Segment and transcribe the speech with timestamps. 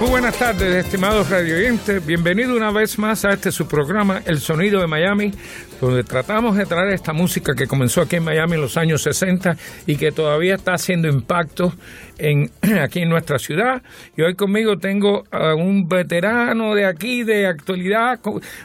[0.00, 2.04] Muy buenas tardes, estimados radioyentes.
[2.06, 5.30] Bienvenido una vez más a este su programa, El Sonido de Miami,
[5.78, 9.56] donde tratamos de traer esta música que comenzó aquí en Miami en los años 60
[9.86, 11.74] y que todavía está haciendo impacto
[12.16, 12.50] en,
[12.82, 13.82] aquí en nuestra ciudad.
[14.16, 18.20] Y hoy conmigo tengo a un veterano de aquí, de actualidad.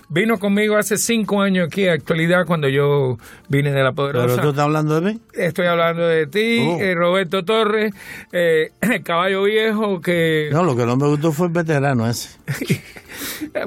[0.08, 3.18] Vino conmigo hace cinco años aquí, de actualidad, cuando yo
[3.50, 4.28] vine de la Poderosa.
[4.28, 5.20] ¿Pero tú estás hablando de mí?
[5.34, 6.80] Estoy hablando de ti, Oh.
[6.80, 7.94] eh, Roberto Torres,
[8.32, 8.72] eh,
[9.04, 10.48] caballo viejo que...
[10.50, 12.30] No, lo que no me gustó fue el veterano ese.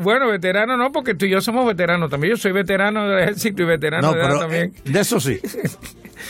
[0.02, 2.32] Bueno, veterano no, porque tú y yo somos veteranos también.
[2.34, 4.72] Yo soy veterano del ejército y veterano No, de pero también.
[4.84, 5.38] eh, de eso sí.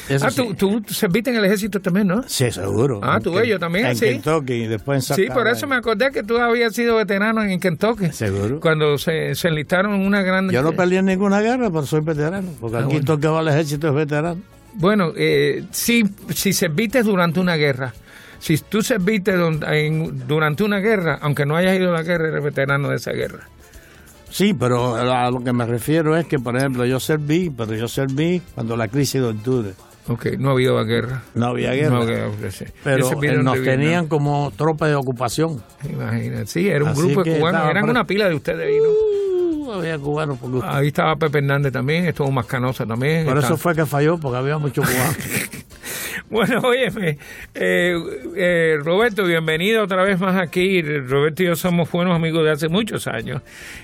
[0.09, 0.37] Eso ah, sí.
[0.57, 2.23] tú, tú serviste en el ejército también, ¿no?
[2.27, 3.01] Sí, seguro.
[3.03, 4.05] Ah, tú yo también, En sí.
[4.07, 7.43] Kentucky y después en Sí, South por eso me acordé que tú habías sido veterano
[7.43, 8.13] en Kentucky.
[8.13, 8.61] Seguro.
[8.61, 10.51] Cuando se, se enlistaron en una gran...
[10.51, 12.51] Yo no peleé en ninguna guerra, pero soy veterano.
[12.61, 13.05] Porque Ah, aquí bueno.
[13.05, 14.41] todo el que va al ejército es veterano.
[14.75, 16.05] Bueno, eh, sí,
[16.35, 17.95] si serviste durante una guerra,
[18.39, 22.89] si tú serviste durante una guerra, aunque no hayas ido a la guerra, eres veterano
[22.89, 23.49] de esa guerra.
[24.31, 27.89] Sí, pero a lo que me refiero es que, por ejemplo, yo serví, pero yo
[27.89, 29.73] serví cuando la crisis de octubre.
[30.07, 31.23] Ok, no ha habido guerra.
[31.35, 31.99] No había guerra.
[31.99, 32.65] No, que- sí.
[32.65, 35.63] Yo pero eh, nos tenían como tropa de ocupación.
[35.85, 38.89] Imagínate, sí, era un Así grupo de cubanos, eran una pila de ustedes ahí, ¿no?
[39.69, 40.39] Uh, había cubanos.
[40.39, 43.27] Porque Ahí estaba Pepe Hernández también, estuvo Mascanosa también.
[43.27, 45.17] por estaba- eso fue que falló, porque había muchos cubanos.
[46.31, 47.17] Bueno, óyeme,
[47.55, 47.95] eh,
[48.37, 50.83] eh, Roberto, bienvenido otra vez más aquí.
[50.83, 53.41] Roberto y yo somos buenos amigos de hace muchos años.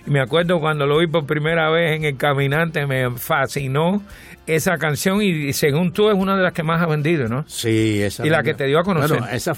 [0.07, 4.03] Y me acuerdo cuando lo vi por primera vez en El Caminante, me fascinó
[4.47, 7.45] esa canción y, según tú es una de las que más ha vendido, ¿no?
[7.49, 9.21] Sí, esa Y la que te dio a conocer.
[9.21, 9.55] Bueno, esa,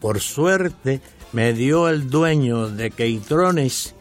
[0.00, 1.00] por suerte,
[1.32, 3.94] me dio el dueño de Keitrones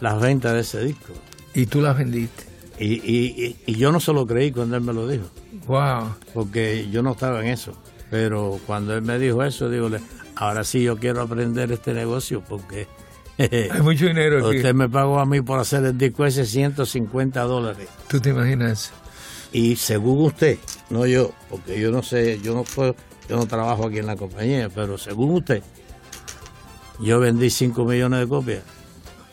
[0.00, 1.12] las ventas de ese disco.
[1.54, 2.47] Y tú las vendiste.
[2.78, 5.24] Y, y, y, yo no se lo creí cuando él me lo dijo,
[5.66, 6.14] Wow.
[6.32, 7.72] porque yo no estaba en eso.
[8.10, 9.90] Pero cuando él me dijo eso, digo,
[10.36, 12.86] ahora sí yo quiero aprender este negocio porque
[13.38, 14.56] Hay mucho dinero aquí.
[14.58, 17.88] usted me pagó a mí por hacer el disco ese 150 dólares.
[18.08, 18.92] ¿Tú te imaginas?
[19.52, 20.58] Y según usted,
[20.90, 22.94] no yo, porque yo no sé, yo no puedo,
[23.28, 25.62] yo no trabajo aquí en la compañía, pero según usted,
[27.00, 28.62] yo vendí 5 millones de copias.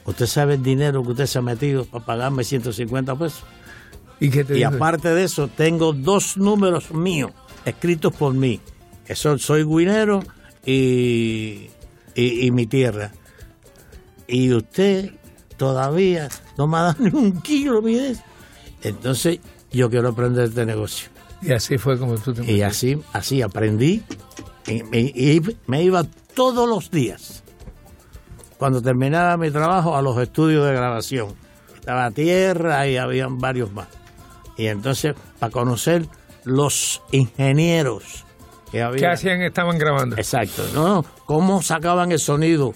[0.05, 3.43] Usted sabe el dinero que usted se ha metido para pagarme 150 pesos.
[4.19, 4.75] ¿Y qué te Y dijo?
[4.75, 7.31] aparte de eso, tengo dos números míos,
[7.65, 8.61] escritos por mí,
[9.05, 10.23] que son Soy Guinero
[10.65, 11.69] y,
[12.15, 13.11] y, y Mi Tierra.
[14.27, 15.11] Y usted
[15.57, 18.15] todavía no me ha dado ni un kilo, mire.
[18.83, 19.39] Entonces,
[19.71, 21.09] yo quiero aprender este negocio.
[21.41, 24.03] Y así fue como tú te Y así, así aprendí.
[24.67, 27.43] Y me iba todos los días,
[28.57, 31.33] cuando terminaba mi trabajo, a los estudios de grabación.
[31.75, 33.87] Estaba Tierra y habían varios más.
[34.57, 36.07] Y entonces, para conocer
[36.45, 38.25] los ingenieros
[38.71, 38.99] que había.
[38.99, 39.41] ¿Qué hacían?
[39.41, 40.15] Estaban grabando.
[40.15, 41.05] Exacto, ¿no?
[41.25, 42.73] ¿Cómo sacaban el sonido?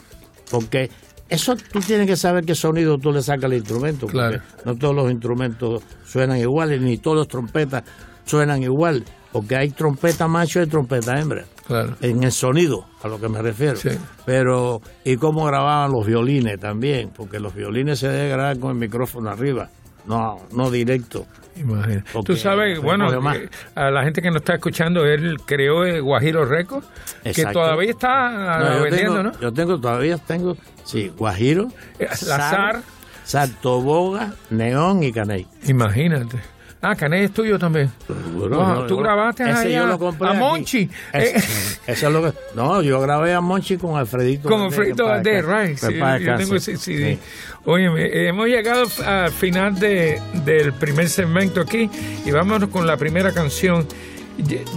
[0.51, 0.89] Porque
[1.29, 4.07] eso tú tienes que saber qué sonido tú le sacas al instrumento.
[4.07, 4.41] Claro.
[4.65, 7.83] No todos los instrumentos suenan iguales, ni todas las trompetas
[8.25, 9.05] suenan igual.
[9.31, 11.45] Porque hay trompeta macho y trompeta hembra.
[11.69, 11.95] Claro.
[12.01, 13.75] En el sonido, a lo que me refiero.
[13.75, 13.89] Sí.
[14.25, 17.11] Pero, ¿y cómo grababan los violines también?
[17.15, 19.69] Porque los violines se deben grabar con el micrófono arriba,
[20.07, 21.27] no, no directo.
[21.55, 22.03] Imagina.
[22.25, 26.43] Tú sabes, bueno, eh, a la gente que nos está escuchando, él creó el Guajiro
[26.43, 26.87] Records,
[27.23, 29.39] que todavía está No, ah, yo vendiendo, tengo, ¿no?
[29.39, 31.67] yo tengo, todavía tengo, sí, Guajiro,
[31.99, 32.81] Eh, la Zar.
[33.25, 35.45] Sartoboga, Neón y Caney.
[35.67, 36.37] Imagínate.
[36.81, 37.91] Ah, Canet es tuyo también.
[38.07, 40.33] Wow, tú yo- grabaste ese allá yo lo compré a.
[40.33, 40.89] Monchi.
[41.13, 41.43] Ese- Eh,
[41.87, 44.47] eso es lo que, no, yo grabé a Monchi con Alfredito.
[44.47, 44.85] Con Valdés,
[45.23, 45.41] de descanse.
[45.41, 45.77] Right.
[45.77, 45.93] Sí,
[46.25, 46.55] yo tengo descanse.
[46.55, 47.13] ese CD.
[47.15, 47.19] Sí.
[47.65, 51.89] Óyeme, hemos llegado al final de, del primer segmento aquí
[52.25, 53.85] y vámonos con la primera canción.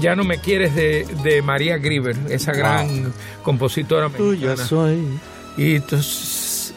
[0.00, 3.12] Ya- no me quieres de, de María Grieber, esa gran
[3.44, 4.68] compositora Tuya mexicana.
[4.68, 5.06] soy
[5.56, 5.82] Y, y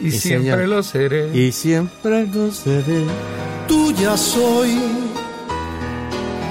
[0.00, 0.68] Y siempre señor.
[0.68, 1.36] lo seré.
[1.36, 3.02] y siempre lo seré.
[3.96, 4.78] Tuya soy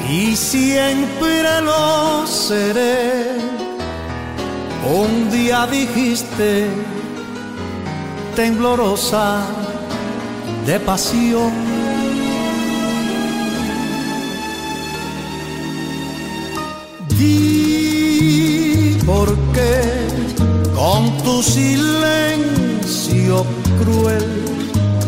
[0.10, 3.38] y siempre lo seré.
[4.88, 6.68] Un día dijiste,
[8.36, 9.42] temblorosa
[10.66, 11.52] de pasión,
[17.18, 20.08] ti, porque
[20.76, 23.46] con tu silencio
[23.80, 24.26] cruel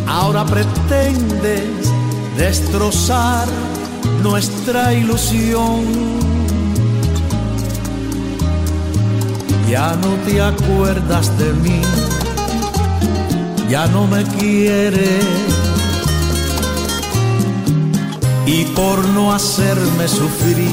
[0.07, 1.96] ahora pretendes
[2.37, 3.47] destrozar
[4.21, 5.85] nuestra ilusión.
[9.69, 11.81] Ya no te acuerdas de mí,
[13.69, 15.25] ya no me quieres.
[18.45, 20.71] Y por no hacerme sufrir,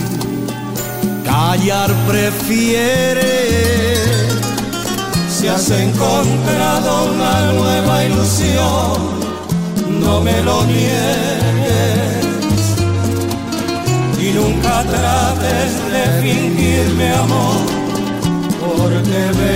[1.24, 3.24] callar prefieres.
[5.28, 9.13] Si has encontrado una nueva ilusión,
[10.00, 11.84] no me lo niegues
[14.20, 17.60] y nunca trates de fingirme amor
[18.60, 19.54] porque me.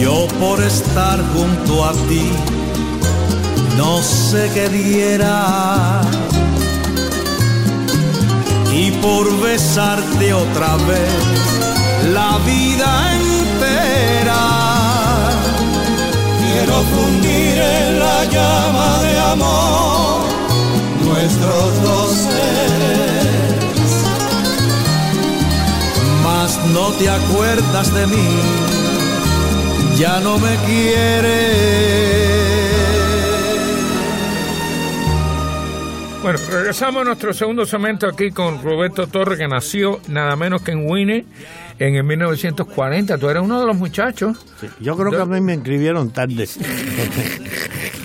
[0.00, 2.30] Yo por estar junto a ti
[3.76, 6.00] no sé qué diera
[8.72, 11.10] y por besarte otra vez
[12.14, 13.29] la vida entera
[16.60, 20.20] quiero fundir en la llama de amor
[21.06, 22.28] nuestros dos.
[26.22, 28.28] Mas no te acuerdas de mí,
[29.98, 31.80] ya no me quieres.
[36.22, 40.72] Bueno, regresamos a nuestro segundo segmento aquí con Roberto Torres, que nació nada menos que
[40.72, 41.24] en Winnie
[41.80, 43.18] en el 1940.
[43.18, 44.36] Tú eres uno de los muchachos.
[44.60, 46.46] Sí, yo creo que a mí me inscribieron tarde.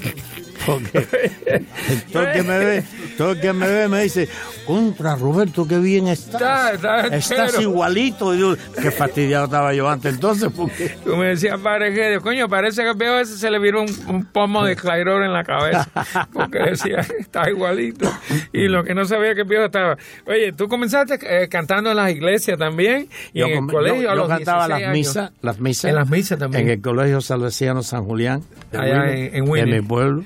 [0.65, 0.89] Porque
[2.11, 2.83] todo el que me ve,
[3.17, 4.27] todo el que me ve me dice,
[4.65, 6.73] contra Roberto, qué bien estás.
[6.73, 8.33] Está- está estás igualito.
[8.33, 12.83] Y yo, qué fastidiado estaba yo antes entonces, porque Tú me decías, padre, coño, parece
[12.83, 15.87] que viejo ese se le vieron un, un pomo de Clairol en la cabeza.
[16.33, 18.11] Porque decía, está igualito.
[18.53, 19.97] Y lo que no sabía que viejo estaba.
[20.25, 23.07] Oye, tú comenzaste eh, cantando en las iglesias también.
[23.33, 25.85] Y yo, en el colegio yo- a yo los cantaba 16 las misas, las misas.
[25.89, 26.63] En las misas también.
[26.63, 28.43] En el colegio salesiano San Julián.
[28.71, 29.81] de Allá en- en Winnie.
[29.81, 30.23] mi pueblo.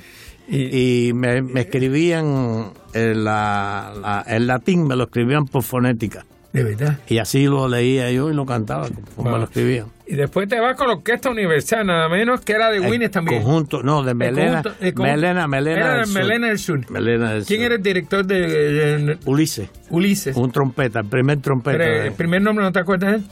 [0.50, 6.26] Y- Y, me, me escribían el, la- la- el latín, me lo escribían por fonética.
[6.52, 6.98] De verdad.
[7.08, 9.86] Y así lo leía yo y lo cantaba como me lo escribían.
[10.08, 13.10] Y después te vas con la Orquesta Universal, nada menos que era de El Winnie
[13.10, 13.44] también.
[13.44, 14.64] Conjunto, no, de El Melena.
[14.64, 15.80] conjunto- conjunto- Melena, Melena.
[15.80, 16.16] Era del de Sur.
[16.24, 16.92] Melena del Sur.
[16.92, 17.66] Melena del ¿Quién Sur.
[17.68, 20.36] era el director de, de- de- Ulises, Ulises?
[20.36, 21.78] un trompeta, el primer trompeta.
[21.78, 23.24] Pero el primer nombre no te acuerdas de él?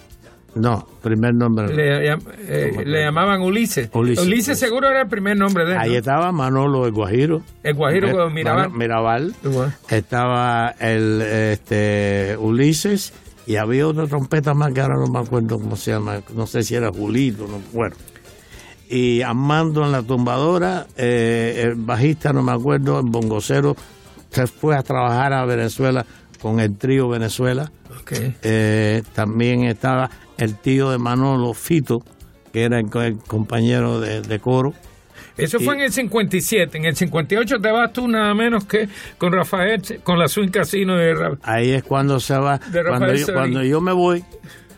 [0.56, 1.68] No, primer nombre.
[1.76, 3.90] Le, eh, le llamaban Ulises.
[3.94, 4.58] Ulises, Ulises.
[4.58, 5.78] seguro era el primer nombre de él.
[5.78, 5.98] Ahí ¿no?
[5.98, 7.44] estaba Manolo el Guajiro.
[7.62, 8.64] El Guajiro Eh, con Mirabal.
[8.70, 9.36] Mano- Mirabal.
[9.44, 9.76] Igual.
[9.90, 13.14] Estaba el este, Ulises
[13.46, 16.22] y había otra trompeta más que ahora no me acuerdo cómo se llama.
[16.36, 17.96] No sé si era Julito, no bueno.
[18.90, 23.76] Y Armando en la tumbadora, eh, el bajista, no me acuerdo, el bongocero,
[24.32, 26.06] se fue a trabajar a Venezuela
[26.42, 27.72] con el trío Venezuela.
[28.44, 32.04] Eh, también estaba el tío de Manolo, Fito,
[32.54, 34.74] que era el, co- el compañero de, de coro.
[35.36, 36.78] Eso fue en el 57.
[36.78, 38.90] En el 58 te vas tú nada menos que
[39.20, 43.14] con Rafael, con la Swing Casino de Ra- Ahí es cuando se va, Rafael cuando
[43.16, 44.24] yo, cuando yo me voy,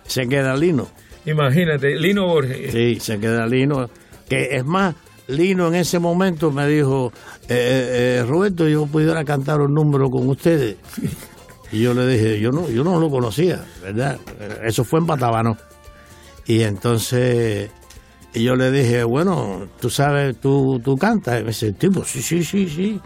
[0.06, 0.88] se queda Lino.
[1.26, 2.72] Imagínate, Lino Borges.
[2.74, 3.90] Sí, se queda Lino.
[4.28, 4.96] Que es más,
[5.28, 7.14] Lino en ese momento me dijo,
[7.48, 10.76] eh, eh, Roberto, yo pudiera cantar un número con ustedes.
[11.72, 14.18] Y yo le dije, yo no, yo no lo conocía, ¿verdad?
[14.40, 15.58] Eh, Eso fue en Batabano.
[16.46, 17.70] Y entonces
[18.34, 21.40] y yo le dije, bueno, tú sabes, tú, tú cantas.
[21.40, 23.00] Y me dice, tipo, sí, sí, sí, sí.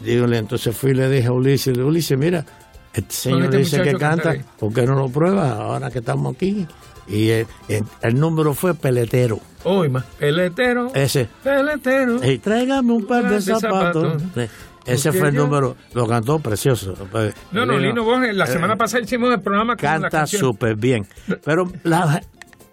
[0.00, 2.44] Dígole, entonces fui y le dije a Ulises, Ulises, mira,
[2.92, 4.34] este señor este dice que canta.
[4.58, 6.66] ¿por qué no lo pruebas ahora que estamos aquí?
[7.08, 9.38] Y el, el- el número fue Peletero.
[9.64, 10.04] Hoy más.
[10.18, 10.92] Peletero.
[10.94, 11.28] Ese.
[11.44, 12.24] Peletero.
[12.24, 14.22] Y tráigame un par de De zapatos.
[14.22, 14.50] zapatos.
[14.86, 16.94] Ese fue el número, lo cantó precioso.
[17.10, 18.34] Pues, No, no, Lino Borges.
[18.34, 21.06] La semana pasada hicimos el programa con Eh, canta súper bien.
[21.44, 22.22] Pero la-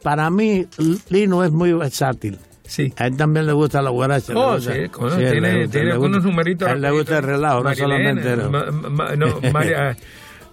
[0.04, 0.68] para mí,
[1.10, 2.38] Lino es muy versátil.
[2.66, 2.94] Sí.
[2.98, 4.34] A él también le gusta la guaracha.
[4.36, 6.68] Oh, gusta- sí, coño, sí, le tiene, gusta- tiene le gusta- unos numeritos.
[6.68, 8.38] A él le gusta el relajo, no solamente.
[8.38, 8.50] ¿no?
[8.50, 9.98] ma- ma- no, María.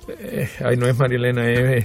[0.08, 1.84] eh, ay, no es Marilena, es.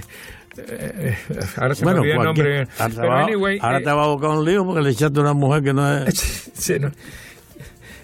[0.58, 1.16] eh,
[1.58, 2.58] ahora se Bueno, me el nombre.
[2.78, 4.90] ahora, te Pero va, anyway, ahora eh, te va a buscar un lío porque le
[4.90, 6.50] echaste a una mujer que no es.
[6.54, 6.90] Sí, no.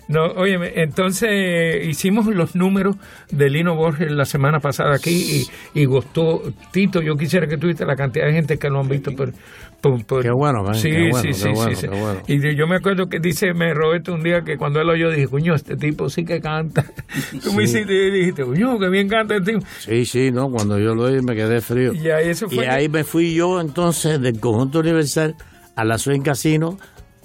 [0.09, 2.97] No, óyeme, entonces hicimos los números
[3.31, 6.43] de Lino Borges la semana pasada aquí y, y gustó.
[6.73, 9.33] Tito, yo quisiera que tuviste la cantidad de gente que lo han visto por...
[9.81, 12.01] por- por- Qué bueno, man, sí, qué bueno, sí, qué sí, bueno, sí, qué sí.
[12.03, 12.23] bueno.
[12.27, 15.29] Y yo me acuerdo que dice me Roberto un día que cuando él oyó dije,
[15.29, 16.85] coño, este tipo sí que canta.
[17.43, 19.67] Tú me hiciste y dijiste, coño, que bien canta este tipo.
[19.79, 21.95] Sí, sí, no, cuando yo lo oí me quedé frío.
[21.95, 22.69] Y ahí eso Y fue...
[22.69, 25.37] ahí me fui yo entonces del conjunto universal
[25.75, 26.77] a la Swing Casino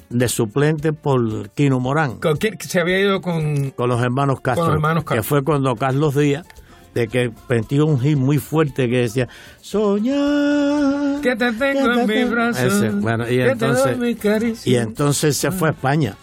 [0.10, 2.20] de suplente por Quino Morán.
[2.20, 3.72] ¿Con quién se había ido con...
[3.72, 6.46] con los hermanos Castro, Con los hermanos que fue cuando Carlos Díaz
[6.94, 9.28] de que metió un hit muy fuerte que decía
[9.62, 12.66] soñar Que te tengo en mi brazo.
[12.66, 16.16] Ese, bueno, y que te entonces, doy y entonces se fue a España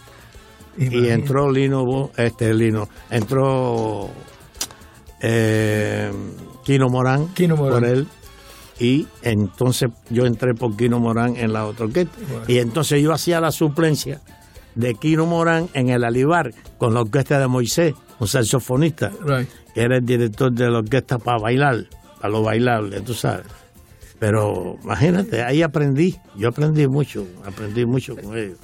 [0.77, 4.11] y entró Lino este Lino entró
[5.21, 6.11] eh,
[6.65, 7.81] Kino Morán, Kino Morán.
[7.81, 8.09] por él
[8.81, 12.45] y entonces yo entré por Kino Morán en la otra orquesta Bueno.
[12.49, 14.21] y entonces yo hacía la suplencia
[14.75, 19.49] de Kino Morán en el Alibar con la orquesta de Moisés un saxofonista Right.
[19.75, 21.85] que era el director de la orquesta para bailar
[22.21, 23.47] para lo bailable tú sabes
[24.25, 28.57] pero imagínate ahí aprendí yo aprendí mucho aprendí mucho con ellos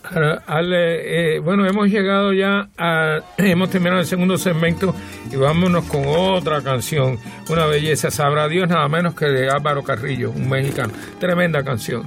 [0.46, 3.20] Ale, eh, bueno, hemos llegado ya a.
[3.36, 4.94] Hemos terminado el segundo segmento
[5.30, 7.18] y vámonos con otra canción.
[7.50, 8.10] Una belleza.
[8.10, 10.92] Sabrá Dios nada menos que de Álvaro Carrillo, un mexicano.
[11.18, 12.06] Tremenda canción.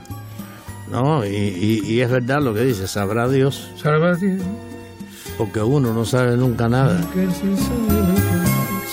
[0.92, 4.42] No, y, y- y es verdad lo que dice, sabrá Dios, Sabrá Dios
[5.38, 7.02] porque uno no sabe nunca nada.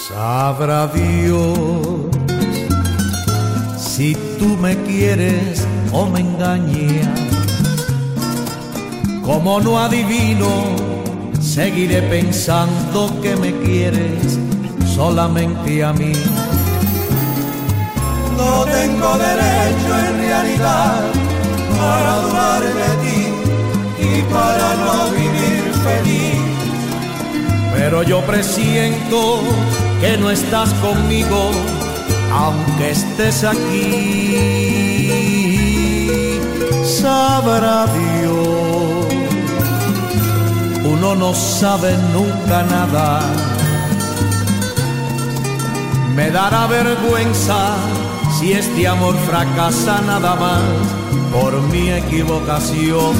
[0.08, 2.09] Sabrá Dios
[4.00, 7.20] si tú me quieres o me engañas.
[9.22, 10.48] Como no adivino,
[11.38, 14.38] seguiré pensando que me quieres
[14.94, 16.14] solamente a mí.
[18.38, 21.00] No tengo derecho en realidad
[21.78, 23.20] para dudar de ti
[24.08, 26.40] y para no vivir feliz.
[27.74, 29.40] Pero yo presiento
[30.00, 31.50] que no estás conmigo,
[32.32, 33.90] aunque estés aquí.
[36.84, 39.06] Sabrá Dios,
[40.84, 43.20] uno no sabe nunca nada.
[46.14, 47.76] Me dará vergüenza
[48.38, 50.62] si este amor fracasa nada más
[51.32, 53.14] por mi equivocación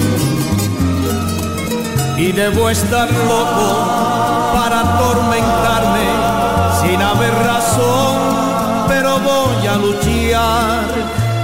[2.21, 6.09] y debo estar loco para atormentarme
[6.81, 8.17] sin haber razón,
[9.19, 10.85] voy a luchar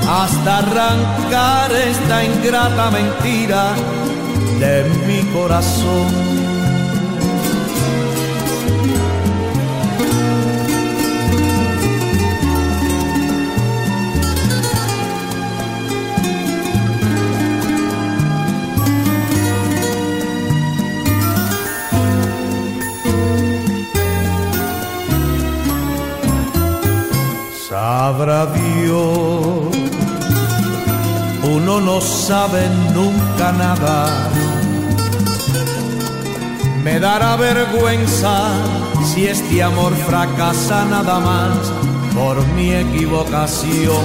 [0.08, 3.74] hasta arrancar esta ingrata mentira
[4.60, 6.45] de mi corazón.
[31.42, 34.28] Uno no sabe nunca nada.
[36.84, 38.48] Me dará vergüenza
[39.04, 41.72] si este amor fracasa nada más
[42.14, 44.04] por mi equivocación.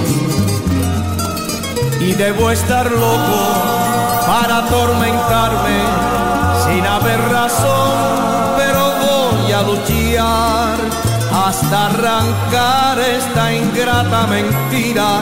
[2.00, 3.40] Y debo estar loco
[4.26, 5.78] para atormentarme
[6.64, 10.61] sin haber razón, pero voy a luchar
[11.52, 15.20] hasta arrancar esta ingrata mentira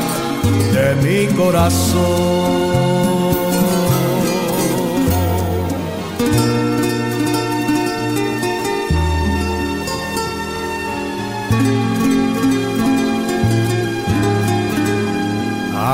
[0.75, 2.71] de mi corazón.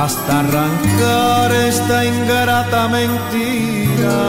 [0.04, 4.20] hasta arrancar esta ingrata mentira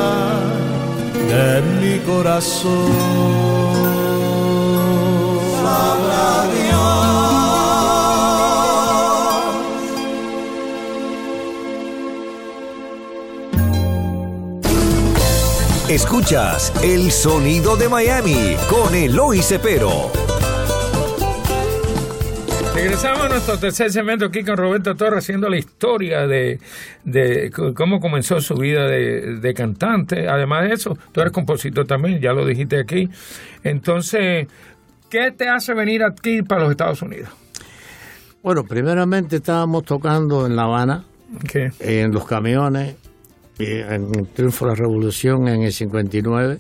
[1.32, 3.57] de mi corazón.
[6.54, 7.08] Dios.
[15.90, 20.12] Escuchas El Sonido de Miami con Eloy Cepero.
[22.78, 26.60] Regresamos a nuestro tercer segmento aquí con Roberto Torres haciendo la historia de,
[27.76, 30.28] cómo comenzó su vida de, de cantante.
[30.28, 33.10] Además de eso, tú eres compositor también, ya lo dijiste aquí.
[33.64, 34.46] Entonces,
[35.10, 37.30] ¿qué te hace venir aquí para los Estados Unidos?
[38.44, 41.06] Bueno, primeramente estábamos tocando en La Habana,
[41.80, 42.96] en los camiones,
[43.60, 46.60] en el Triunfo de la Revolución en el 59.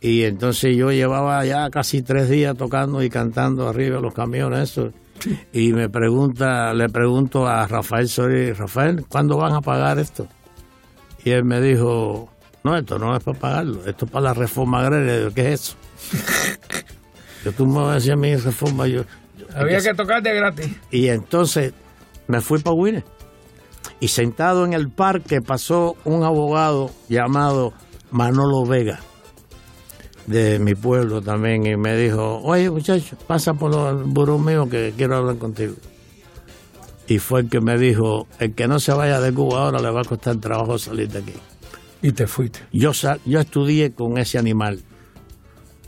[0.00, 4.70] Y entonces yo llevaba ya casi tres días tocando y cantando arriba de los camiones,
[4.70, 4.92] eso.
[5.52, 10.28] Y me pregunta, le pregunto a Rafael Sori, Rafael, ¿cuándo van a pagar esto?
[11.24, 12.30] Y él me dijo,
[12.62, 15.30] no, esto no es para pagarlo, esto es para la reforma agraria.
[15.34, 15.76] ¿Qué es eso?
[17.46, 19.04] yo tú me vas a decir a mí reforma, yo...
[19.38, 20.68] yo- Había que tocar de gratis.
[20.90, 21.72] y entonces
[22.26, 23.04] me fui para Winner.
[24.00, 27.72] Y sentado en el parque pasó un abogado llamado
[28.10, 28.98] Manolo Vega,
[30.26, 34.92] de mi pueblo también, y me dijo, oye muchacho, pasa por el buró mío que
[34.96, 35.74] quiero hablar contigo.
[37.06, 39.90] Y fue el que me dijo, el que no se vaya de Cuba ahora le
[39.90, 41.34] va a costar trabajo salir de aquí.
[42.02, 42.58] Y te fuiste.
[42.72, 42.90] Yo,
[43.24, 44.80] yo estudié con ese animal.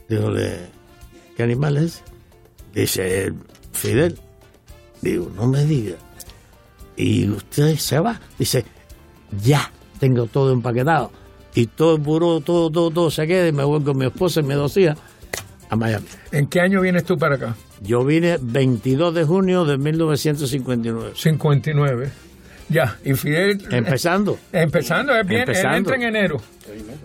[0.08, 0.70] Dígole,
[1.38, 2.02] ¿qué animal es?
[2.74, 3.34] Dice, el
[3.72, 4.18] Fidel,
[5.00, 5.94] digo, no me diga.
[6.96, 8.20] Y usted se va.
[8.36, 8.64] Dice,
[9.40, 11.12] ya, tengo todo empaquetado.
[11.54, 14.40] Y todo el buró, todo, todo, todo se queda y me voy con mi esposa
[14.40, 14.98] y mis dos hijas
[15.70, 16.06] a Miami.
[16.32, 17.56] ¿En qué año vienes tú para acá?
[17.82, 21.12] Yo vine 22 de junio de 1959.
[21.14, 22.10] 59.
[22.68, 23.66] Ya, y Fidel...
[23.70, 24.38] Empezando.
[24.52, 25.70] Empezando, es bien, Empezando.
[25.70, 26.40] él entra en enero.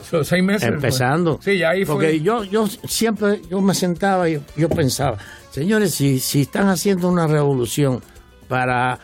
[0.10, 0.67] Son seis meses.
[0.67, 1.39] Empezando.
[1.41, 1.96] Sí, ya ahí fue.
[1.96, 5.17] Porque yo, yo siempre, yo me sentaba y yo, pensaba,
[5.51, 8.01] señores, si, si están haciendo una revolución
[8.48, 9.00] para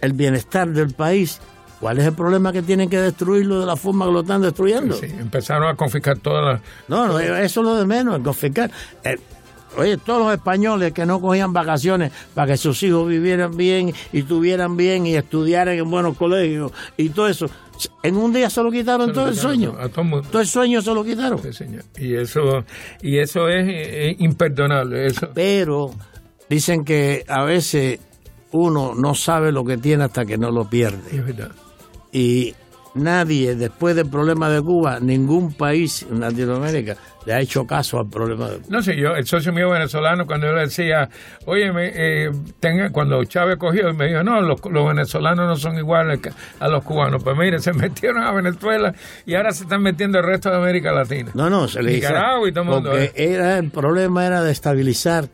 [0.00, 1.40] el bienestar del país,
[1.80, 4.94] ¿cuál es el problema que tienen que destruirlo de la forma que lo están destruyendo?
[4.94, 6.60] Sí, empezaron a confiscar todas las...
[6.88, 8.70] No, no, eso es lo de menos, confiscar.
[9.04, 9.16] Eh,
[9.76, 14.22] oye, todos los españoles que no cogían vacaciones para que sus hijos vivieran bien y
[14.22, 17.48] tuvieran bien y estudiaran en buenos colegios y todo eso,
[18.02, 19.74] en un día se lo quitaron Se lo todo el sueño.
[19.78, 20.28] a todo el mundo.
[20.30, 21.42] Todo el sueño se lo quitaron.
[21.42, 21.84] Sí, señor.
[21.98, 22.64] Y eso,
[23.00, 25.06] y eso es imperdonable.
[25.06, 25.30] Eso.
[25.34, 25.90] Pero
[26.48, 27.98] dicen que a veces
[28.52, 30.98] uno no sabe lo que tiene hasta que no lo pierde.
[31.10, 31.52] es verdad.
[32.12, 32.54] Y
[32.94, 38.08] nadie, después del problema de Cuba, ningún país en Latinoamérica le ha hecho caso al
[38.08, 38.60] problema de.
[38.68, 41.08] No sé, yo, el socio mío venezolano, cuando yo le decía,
[41.46, 46.20] oye, eh, tenga, cuando Chávez cogió, me dijo, no, los, los venezolanos no son iguales
[46.58, 47.22] a los cubanos.
[47.22, 48.94] Pues mire, se metieron a Venezuela
[49.26, 51.30] y ahora se están metiendo el resto de América Latina.
[51.34, 51.92] No, no, se le.
[51.92, 53.12] Nicaragua y todo el mundo, ¿eh?
[53.14, 55.28] era, el problema era de estabilizar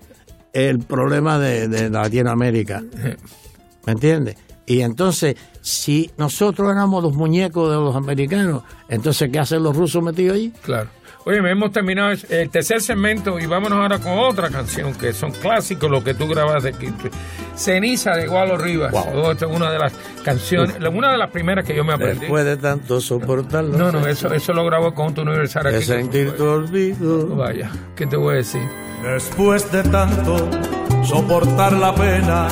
[0.52, 2.82] el problema de, de Latinoamérica.
[3.86, 4.36] ¿Me entiendes?
[4.66, 10.02] Y entonces, si nosotros éramos los muñecos de los americanos, entonces, ¿qué hacen los rusos
[10.02, 10.52] metidos allí?
[10.62, 10.90] Claro.
[11.28, 15.90] Oye, hemos terminado el tercer segmento y vámonos ahora con otra canción que son clásicos,
[15.90, 16.88] lo que tú grabaste aquí.
[17.54, 18.94] Ceniza de Gualo Rivas.
[18.94, 19.92] Oh, esta es una de las
[20.24, 22.20] canciones, una de las primeras que yo me aprendí.
[22.20, 23.76] Después de tanto soportarlo.
[23.76, 25.84] No, no, eso, eso lo grabó con tu universal De aquí.
[25.84, 27.26] sentir tu olvido.
[27.36, 28.62] Vaya, ¿qué te voy a decir?
[29.02, 30.48] Después de tanto
[31.04, 32.48] soportar la pena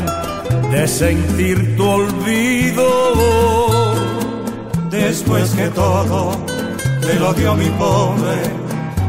[0.71, 2.85] de sentir tu olvido,
[4.91, 6.45] después que todo
[7.01, 8.66] te lo dio mi pobre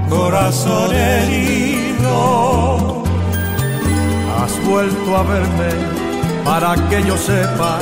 [0.10, 2.13] corazón herido,
[4.38, 5.72] has vuelto a verme
[6.43, 7.80] para que yo sepa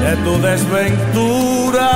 [0.00, 1.90] de tu desventura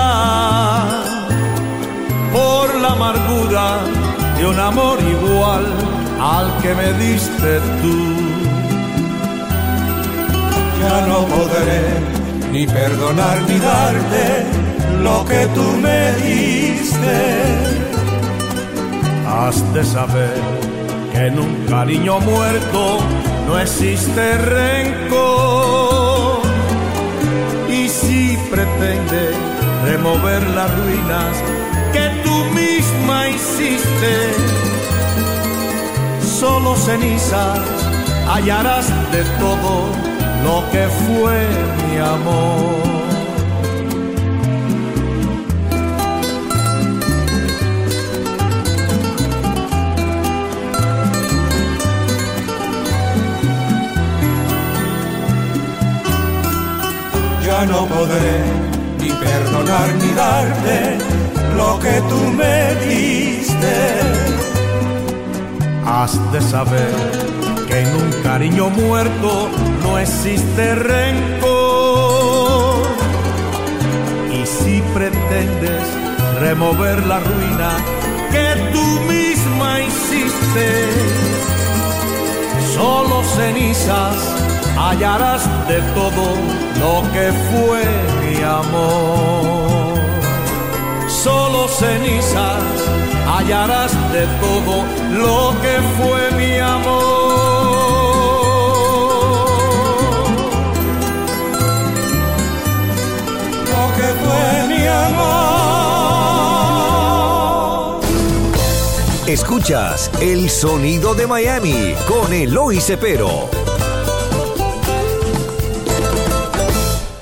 [2.33, 3.79] por la amargura
[4.39, 5.67] de un amor igual
[6.21, 7.99] al que me diste tú.
[10.81, 11.83] Ya no podré
[12.53, 14.47] ni perdonar ni darte
[15.03, 17.88] lo que tú me diste.
[19.31, 20.41] Has de saber
[21.13, 22.99] que en un cariño muerto
[23.47, 26.41] no existe rencor.
[27.69, 29.33] Y si pretende
[29.85, 31.37] remover las ruinas
[31.93, 34.15] que tú misma hiciste,
[36.41, 37.61] solo cenizas
[38.27, 39.93] hallarás de todo
[40.45, 41.47] lo que fue
[41.87, 43.08] mi amor.
[57.67, 58.39] No podré
[59.01, 60.97] ni perdonar ni darte
[61.57, 63.77] lo que tú me diste.
[65.85, 66.95] Has de saber
[67.67, 69.49] que en un cariño muerto
[69.83, 71.27] no existe rencor.
[74.33, 75.83] Y si pretendes
[76.39, 77.77] remover la ruina
[78.31, 80.69] que tú misma hiciste,
[82.73, 84.48] solo cenizas
[84.79, 86.27] hallarás de todo
[86.81, 87.83] lo que fue
[88.23, 89.99] mi amor.
[91.09, 92.63] Solo cenizas
[93.27, 94.85] hallarás de todo
[95.23, 97.09] lo que fue mi amor.
[103.73, 105.49] Lo que fue mi amor.
[109.27, 113.58] Escuchas El Sonido de Miami con Eloy Cepero.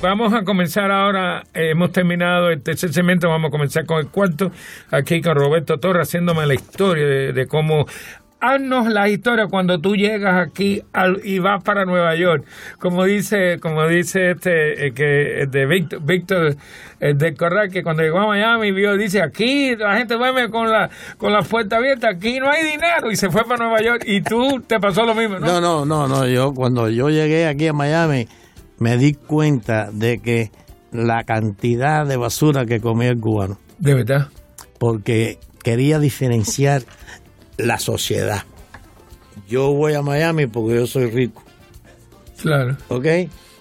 [0.06, 4.06] Vamos a comenzar ahora, eh, hemos terminado el tercer segmento, vamos a comenzar con el
[4.06, 4.52] cuarto,
[4.92, 7.86] aquí con Roberto Torres haciéndome la historia de, de cómo...
[8.38, 12.44] Haznos la historia cuando tú llegas aquí al- y vas para Nueva York,
[12.78, 16.54] como dice, como dice este eh, que eh, de Víctor, Víctor
[17.00, 20.70] eh, del Corral que cuando llegó a Miami vio dice aquí la gente duerme con
[20.70, 24.04] la con la puerta abierta, aquí no hay dinero y se fue para Nueva York.
[24.06, 25.46] Y tú te pasó lo mismo, ¿no?
[25.46, 26.26] No, no, no, no.
[26.28, 28.28] Yo cuando yo llegué aquí a Miami
[28.78, 30.50] me di cuenta de que
[30.92, 34.28] la cantidad de basura que comía el cubano, De verdad.
[34.78, 36.82] porque quería diferenciar
[37.58, 38.42] la sociedad.
[39.48, 41.42] Yo voy a Miami porque yo soy rico
[42.40, 42.76] Claro.
[42.88, 43.06] ¿ok?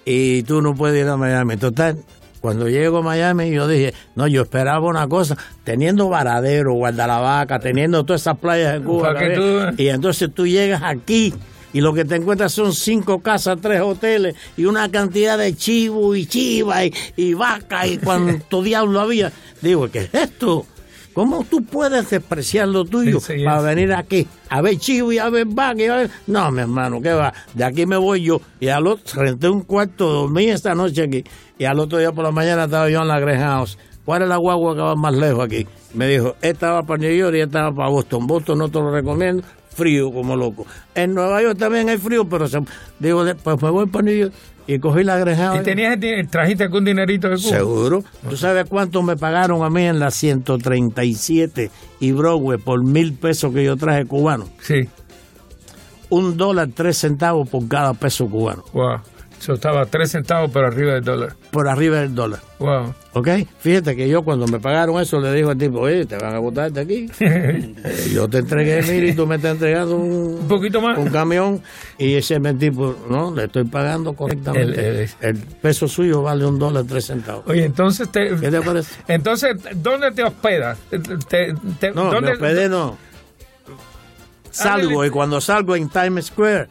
[0.04, 1.56] Y tú no puedes ir a Miami.
[1.56, 1.96] Total,
[2.40, 8.04] cuando llego a Miami, yo dije, no, yo esperaba una cosa, teniendo Varadero, Guardalavaca, teniendo
[8.04, 9.14] todas esas playas en Cuba.
[9.18, 11.34] Que tú- Y entonces tú llegas aquí
[11.72, 16.14] y lo que te encuentras son cinco casas, tres hoteles y una cantidad de chivo
[16.14, 19.32] y chiva y, y vaca y cuánto diablo había.
[19.60, 20.66] Digo, ¿qué es esto?
[21.12, 25.18] ¿Cómo tú puedes despreciar lo tuyo Sí, sí, para venir aquí a ver chivo y
[25.18, 25.80] a ver vaca?
[25.82, 27.32] y a ver- No, mi hermano, ¿qué va?
[27.54, 28.40] De aquí me voy yo.
[28.60, 31.24] Y al otro, renté un cuarto, dormí esta noche aquí.
[31.58, 33.78] Y al otro día por la mañana estaba yo en la Green House.
[34.04, 35.66] ¿Cuál es la guagua que va más lejos aquí?
[35.94, 38.26] Me dijo, esta va para New York y esta va para Boston.
[38.26, 39.42] Boston no te lo recomiendo,
[39.76, 40.66] frío como loco.
[40.94, 42.60] En Nueva York también hay frío, pero se-
[42.98, 44.32] digo, pues me voy para New York.
[44.68, 45.60] Y cogí la House.
[45.60, 45.96] ¿Y tenías,
[46.28, 47.56] trajiste algún dinerito de Cuba?
[47.56, 48.04] Seguro.
[48.28, 53.54] ¿Tú sabes cuánto me pagaron a mí en la 137 y Broadway por mil pesos
[53.54, 54.48] que yo traje cubano?
[54.60, 54.88] Sí.
[56.08, 58.64] Un dólar tres centavos por cada peso cubano.
[58.72, 58.98] Wow.
[59.40, 61.34] Eso estaba tres centavos por arriba del dólar.
[61.50, 62.40] Por arriba del dólar.
[62.58, 62.94] Wow.
[63.12, 63.28] ¿Ok?
[63.60, 66.38] Fíjate que yo cuando me pagaron eso le digo al tipo, oye, te van a
[66.38, 67.06] botar de aquí.
[67.20, 70.98] Eh, yo te entregué mil y tú me estás entregando un, Un poquito más.
[70.98, 71.62] un camión
[71.98, 74.80] y ese me tipo, no, le estoy pagando correctamente.
[74.88, 77.44] El- El, el- peso suyo vale un dólar tres centavos.
[77.46, 78.94] Oye, entonces te, ¿Qué te parece?
[79.08, 80.78] entonces ¿dónde te hospedas?
[80.90, 82.96] Te- te- te- No, ¿dónde- me hospedé no.
[84.56, 86.68] Salgo y cuando salgo en Times Square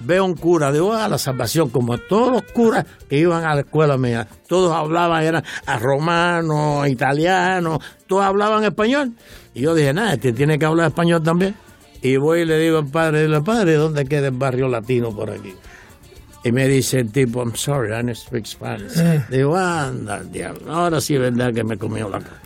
[0.00, 3.60] veo un cura, digo, a la salvación, como todos los curas que iban a la
[3.62, 9.12] escuela mía, todos hablaban, eran a romano, italiano, todos hablaban español.
[9.54, 11.54] Y yo dije, nada, este tiene que hablar español también.
[12.02, 15.30] Y voy y le digo al padre, digo, padre, ¿dónde queda el barrio latino por
[15.30, 15.54] aquí?
[16.44, 18.94] Y me dice el tipo, I'm sorry, I don't speak Spanish.
[19.30, 22.42] Digo, anda, diablo, ahora sí es verdad que me comió la cara.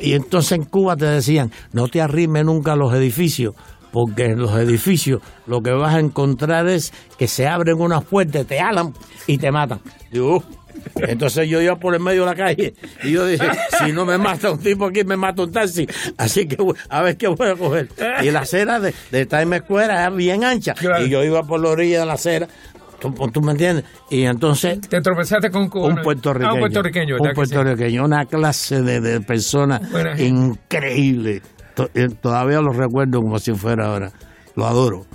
[0.00, 3.54] Y entonces en Cuba te decían, no te arrimes nunca a los edificios,
[3.92, 8.46] porque en los edificios lo que vas a encontrar es que se abren unas puertas,
[8.46, 8.92] te alan
[9.26, 9.80] y te matan.
[10.10, 10.42] Digo, "Uh".
[10.96, 12.74] entonces yo iba por el medio de la calle
[13.04, 13.46] y yo dije,
[13.78, 15.86] si no me mata un tipo aquí, me mata un taxi.
[16.16, 16.56] Así que
[16.88, 17.88] a ver qué voy a coger.
[18.22, 20.72] Y la acera de, de Times Square era bien ancha.
[20.74, 21.04] Claro.
[21.06, 22.48] Y yo iba por la orilla de la acera.
[22.98, 23.84] ¿Tú, tú me entiendes?
[24.10, 25.96] Y entonces Te tropezaste con un cubano.
[25.96, 26.50] un puertorriqueño.
[26.50, 27.16] Ah, un puertorriqueño.
[27.20, 29.80] Un puertorriqueño, una clase de, de persona
[30.18, 31.42] increíble.
[31.74, 34.12] To- eh, Todavía lo recuerdo como si fuera ahora.
[34.56, 35.06] Lo adoro.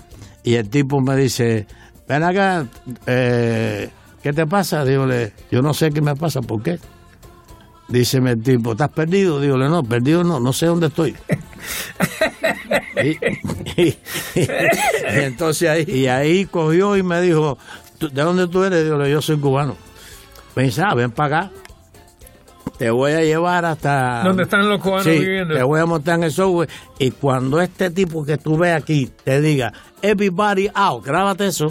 [0.44, 1.68] Y el tipo me dice,
[2.08, 2.66] ven acá,
[3.06, 3.90] eh,
[4.24, 4.84] ¿qué te pasa?
[4.86, 6.80] Dígole, yo no sé qué me pasa, ¿por qué?
[7.90, 9.40] Díceme el tipo, ¿estás perdido?
[9.40, 11.16] Dígole, no, perdido no, no sé dónde estoy.
[13.04, 13.10] y,
[13.82, 13.98] y-
[14.36, 14.48] y
[15.24, 17.58] entonces ahí, y ahí cogió y me dijo,
[17.98, 18.84] "¿Tú- ¿de dónde tú eres?
[18.84, 19.76] Dígole, yo soy cubano.
[20.56, 21.52] Me dice, ah, ven para acá.
[22.78, 24.22] Te voy a llevar hasta...
[24.24, 25.56] ¿Dónde están los cubanos Sí, viviendo?
[25.56, 26.70] te voy a montar en el software.
[27.00, 31.68] Y cuando este tipo que tú ves aquí te diga, everybody out, grábate eso.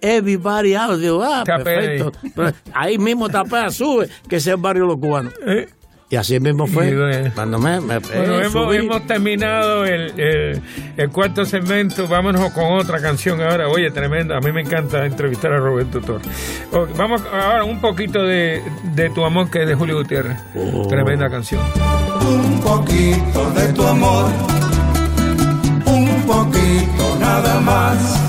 [0.00, 0.98] Everybody out.
[0.98, 2.12] Digo, ah, perfecto.
[2.34, 5.32] Pero ahí mismo tapea, sube, que ese es el barrio de los cubanos.
[5.46, 5.68] Eh,
[6.10, 6.88] Y así mismo fue.
[6.90, 7.30] Y bueno.
[7.34, 10.62] Cuando me, me Bueno, eh, hemos, terminado el, el-
[10.96, 12.08] el cuarto segmento.
[12.08, 13.68] Vámonos con otra canción ahora.
[13.68, 14.38] Oye, tremenda.
[14.38, 16.26] A mí me encanta entrevistar a Roberto Torres.
[16.96, 18.62] Vamos ahora un poquito de,
[18.94, 20.38] de tu amor, que es de Julio Gutiérrez.
[20.56, 20.86] Oh.
[20.88, 21.60] Tremenda canción.
[22.26, 24.30] un poquito de tu amor,
[25.84, 28.24] un poquito nada más.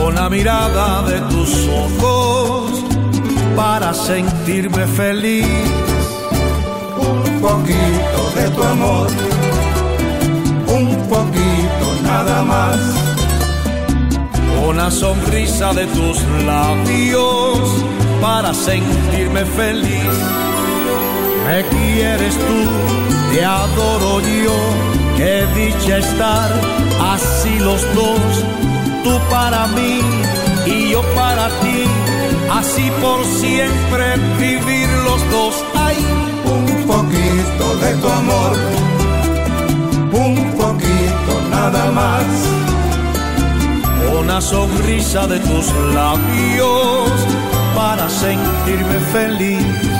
[0.00, 2.84] Con la mirada de tus ojos
[3.54, 5.46] para sentirme feliz.
[7.36, 9.08] Un poquito de tu amor,
[10.68, 12.78] un poquito nada más.
[14.76, 17.58] La sonrisa de tus labios
[18.20, 20.16] para sentirme feliz.
[21.46, 24.58] Me quieres tú, te adoro yo,
[25.16, 26.50] qué dicha estar
[27.14, 28.44] así los dos,
[29.02, 30.00] tú para mí
[30.66, 31.84] y yo para ti,
[32.52, 35.64] así por siempre vivir los dos.
[35.74, 36.25] Un
[37.06, 38.56] poquito de tu amor,
[40.12, 42.24] un poquito nada más.
[44.18, 47.10] Una sonrisa de tus labios
[47.74, 49.95] para sentirme feliz.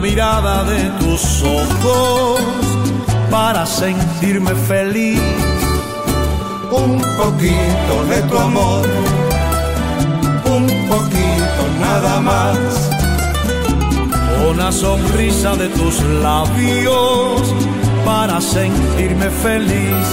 [0.00, 2.40] Mirada de tus ojos
[3.32, 5.20] para sentirme feliz.
[6.70, 8.86] Un poquito de tu amor,
[10.44, 12.58] un poquito nada más.
[14.48, 17.42] una sonrisa de tus labios
[18.04, 20.06] para sentirme feliz.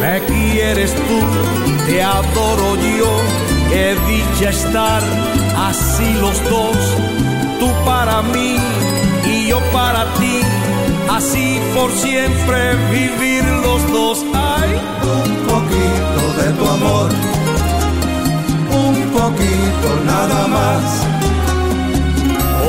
[0.00, 3.12] Me quieres tú, te adoro yo,
[3.68, 5.02] qué dicha estar
[5.68, 6.76] así los dos,
[7.60, 8.56] tú para mí
[9.26, 10.40] y yo para ti,
[11.10, 14.24] así por siempre vivir los dos.
[14.34, 14.70] Ay,
[15.02, 17.10] un poquito de tu amor,
[18.86, 21.10] un poquito nada más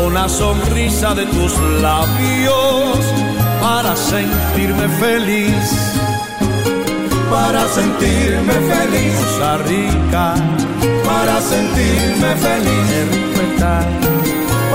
[0.05, 2.99] una sonrisa de tus labios
[3.61, 5.71] para sentirme feliz.
[7.29, 9.15] Para sentirme feliz.
[9.15, 10.35] Cosa rica.
[11.05, 13.21] Para sentirme feliz.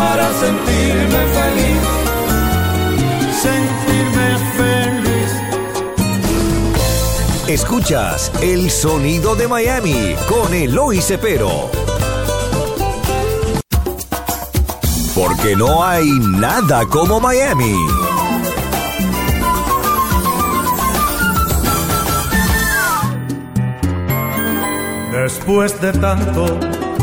[0.09, 1.83] Para sentirme feliz.
[3.43, 5.33] Sentirme feliz.
[7.49, 11.71] Escuchas el sonido de Miami con Eloy Cepero.
[15.13, 17.75] Porque no hay nada como Miami.
[25.11, 26.61] Después de tanto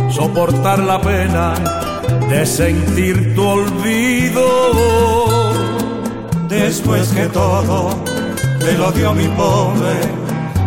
[0.10, 1.83] soportar la pena
[2.30, 4.43] de sentir tu olvido,
[6.47, 8.04] después que todo
[8.60, 10.23] te lo dio mi pobre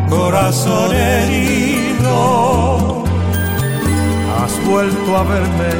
[0.08, 2.16] corazón herido,
[4.38, 5.70] has vuelto a verme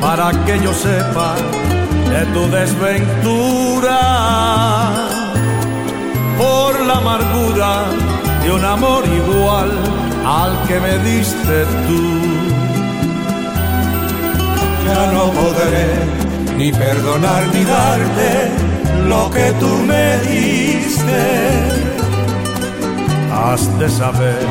[0.00, 1.34] para que yo sepa
[2.10, 4.00] de tu desventura
[6.36, 7.84] por la amargura
[8.42, 9.70] de un amor igual
[10.26, 12.31] al que me diste tú.
[14.92, 15.86] Ya no podré
[16.58, 18.30] ni perdonar ni darte
[19.08, 21.22] lo que tú me diste.
[23.32, 24.44] Has de saber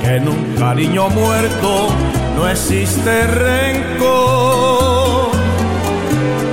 [0.00, 1.88] que en un cariño muerto
[2.36, 5.28] no existe rencor.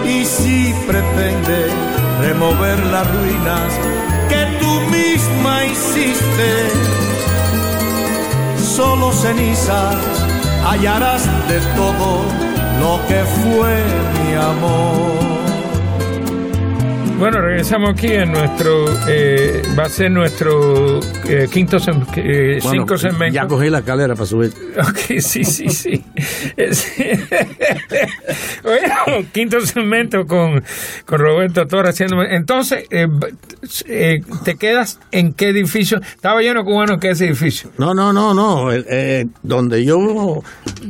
[0.05, 1.59] Y si pretende
[2.19, 3.69] remover las ruinas
[4.31, 6.51] que tú misma hiciste,
[8.75, 9.95] solo cenizas
[10.65, 12.42] hallarás de todo
[12.79, 13.83] lo que fue
[14.25, 15.23] mi amor.
[17.17, 22.97] Bueno, regresamos aquí en nuestro, eh, va a ser nuestro eh, quinto sem, eh, cinco
[22.97, 23.33] segmentos.
[23.33, 24.51] Ya cogí la escalera para subir.
[24.77, 26.03] Ok, sí, sí, sí.
[28.63, 30.61] bueno, quinto segmento con,
[31.05, 32.21] con Roberto Torres haciendo.
[32.23, 32.85] Entonces,
[33.87, 35.99] eh, ¿te quedas en qué edificio?
[36.01, 37.71] Estaba lleno cubano que ese edificio.
[37.77, 38.71] No, no, no, no.
[38.71, 39.97] Eh, donde yo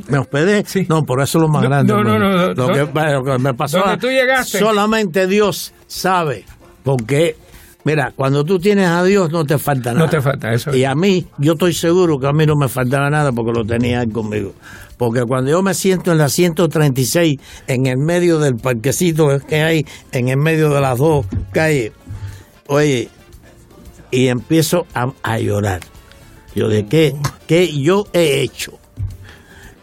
[0.10, 0.64] me hospedé.
[0.66, 0.86] Sí.
[0.90, 1.94] No, por eso es lo más grande.
[1.94, 2.68] no, no, no, Lo, no.
[2.74, 3.80] que, lo que me pasó.
[3.80, 4.60] Donde tú llegaste.
[4.60, 6.46] Solamente Dios sabe.
[6.84, 7.36] Porque,
[7.86, 10.06] mira, cuando tú tienes a Dios no te falta nada.
[10.06, 10.76] No te falta eso.
[10.76, 13.66] Y a mí, yo estoy seguro que a mí no me faltaba nada porque lo
[13.66, 14.54] tenía él conmigo.
[14.98, 19.86] Porque cuando yo me siento en la 136, en el medio del parquecito que hay,
[20.12, 21.92] en el medio de las dos calles,
[22.74, 23.10] oye,
[24.12, 25.82] y empiezo a, a llorar.
[26.56, 27.16] Yo de qué,
[27.48, 28.78] qué yo he hecho.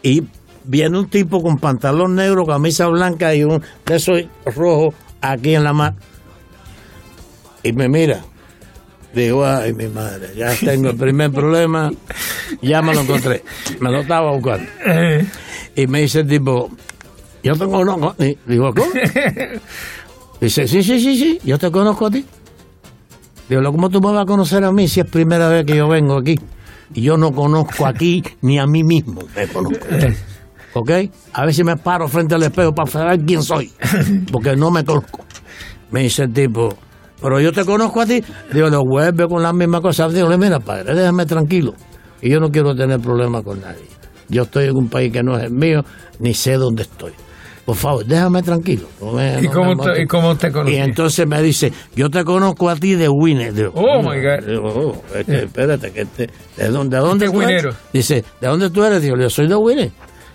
[0.03, 0.23] Y
[0.63, 5.63] viene un tipo con pantalón negro, camisa blanca y un de esos rojo aquí en
[5.63, 5.97] la mano.
[7.63, 8.23] Y me mira.
[9.13, 11.91] Digo, ay, mi madre, ya tengo el primer problema,
[12.61, 13.43] ya me lo encontré.
[13.81, 14.65] Me lo estaba buscando.
[15.75, 16.71] Y me dice el tipo,
[17.43, 18.15] yo te conozco.
[18.45, 18.89] Digo, ¿cómo?
[20.39, 22.25] Dice, sí, sí, sí, sí, yo te conozco a ti.
[23.51, 25.89] Digo, ¿cómo tú me vas a conocer a mí si es primera vez que yo
[25.89, 26.39] vengo aquí?
[26.93, 29.85] Y yo no conozco aquí ni a mí mismo me conozco.
[30.73, 30.89] ¿Ok?
[31.33, 33.69] A ver si me paro frente al espejo para saber quién soy.
[34.31, 35.25] Porque no me conozco.
[35.91, 36.69] Me dice el tipo,
[37.21, 38.23] pero yo te conozco a ti.
[38.53, 40.13] Digo, lo vuelve con las mismas cosas.
[40.13, 41.73] Digo, mira, padre, déjame tranquilo.
[42.21, 43.83] Y yo no quiero tener problemas con nadie.
[44.29, 45.83] Yo estoy en un país que no es el mío,
[46.19, 47.11] ni sé dónde estoy.
[47.65, 48.87] Por favor, déjame tranquilo.
[48.99, 50.73] No me- ¿Y no cómo te- y cómo te conocí?
[50.75, 53.53] Y entonces me dice, yo te conozco a ti de Winner.
[53.53, 54.47] Digo, Oh, my God.
[54.47, 57.63] Digo, "Oh, es que, espérate, que te- ¿de dónde, de dónde Este tú eres?".
[57.63, 57.77] winero.
[57.93, 59.01] Dice, ¿de dónde tú eres?
[59.03, 59.91] Digo, yo soy de Winner.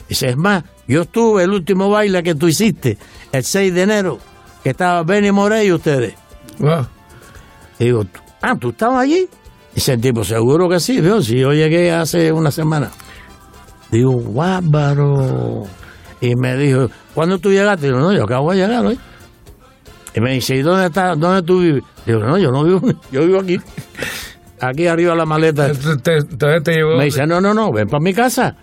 [0.09, 2.97] Dice, es más, yo estuve el último baile que tú hiciste,
[3.33, 4.19] el 6 de enero,
[4.63, 6.15] que estaba Benny Morey y ustedes.
[6.61, 6.87] wow.
[7.79, 8.05] Digo,
[8.41, 9.29] ah, ¿tú estabas allí?
[9.75, 12.91] Dice el tipo, seguro que sí, Dios, si yo llegué hace una semana.
[13.91, 15.65] Digo, guábaro.
[16.21, 17.87] Y me dijo, ¿cuándo tú llegaste?
[17.87, 18.99] Digo, no, yo acabo de llegar hoy.
[20.15, 21.19] Y me dice, ¿y dónde estás?
[21.19, 21.83] ¿Dónde tú vives?
[22.05, 23.59] Digo, no, yo no vivo, yo vivo aquí.
[24.61, 25.67] Aquí arriba la maleta.
[25.67, 26.99] Entonces te, entonces te llevó.
[26.99, 28.57] Me dice, no, no, no, ven para mi casa.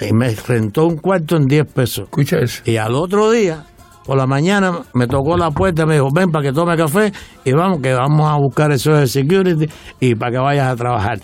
[0.00, 2.04] Y me rentó un cuarto en 10 pesos.
[2.04, 2.62] Escucha eso.
[2.64, 3.64] Y al otro día
[4.06, 7.12] por la mañana me tocó la puerta, me dijo, ven para que tome café
[7.44, 9.66] y vamos, que vamos a buscar eso de security
[10.00, 11.18] y para que vayas a trabajar.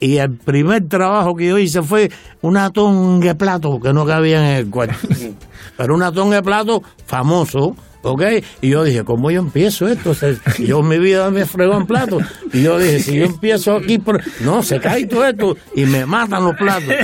[0.00, 2.10] Y el primer trabajo que yo hice fue
[2.42, 4.96] una tonga de plato que no cabía en el cuarto.
[5.76, 7.76] Pero una tonga de plato famoso,
[8.12, 8.22] ¿ok?
[8.60, 10.14] Y yo dije, ¿cómo yo empiezo esto?
[10.58, 12.18] yo en mi vida me fregó en plato.
[12.52, 14.20] Y yo dije, si yo empiezo aquí, por...
[14.40, 16.94] no, se cae todo esto y me matan los platos.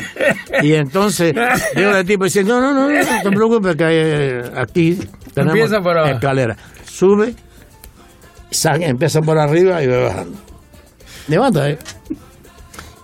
[0.62, 1.34] Y entonces,
[1.76, 4.98] yo el tipo dice, no, no, no, no, no te preocupes, que eh, aquí
[5.34, 6.56] tenemos escalera.
[6.84, 7.34] Sube,
[8.50, 10.38] sale, empieza por arriba y va bajando.
[11.28, 11.78] Levanta, ¿eh?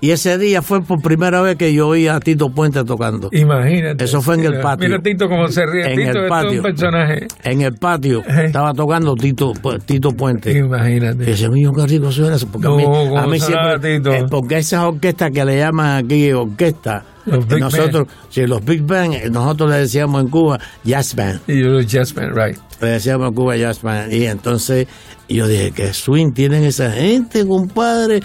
[0.00, 3.28] Y ese día fue por primera vez que yo oí a Tito Puente tocando.
[3.32, 4.04] Imagínate.
[4.04, 4.88] Eso fue en el patio.
[4.88, 5.92] Mira Tito cómo se ríe.
[5.92, 6.50] En Tito el patio.
[6.50, 7.26] es un personaje.
[7.42, 10.56] En el patio estaba tocando Tito, pues, Tito Puente.
[10.56, 11.24] Imagínate.
[11.28, 12.46] Y ese mío, qué rico suena eso.
[12.46, 13.96] Porque No, a mí, ¿cómo a mí siempre.
[13.96, 17.04] Eh, porque esas orquestas que le llaman aquí orquesta.
[17.26, 21.40] Los Big nosotros, sí, los Big Band, eh, nosotros le decíamos en Cuba Jazz Band.
[21.46, 22.56] Y yo, Just Man, right.
[22.80, 24.12] Le decíamos en Cuba Jazz Band.
[24.12, 24.86] Y entonces
[25.28, 28.20] yo dije, que swing tienen esa gente, compadre.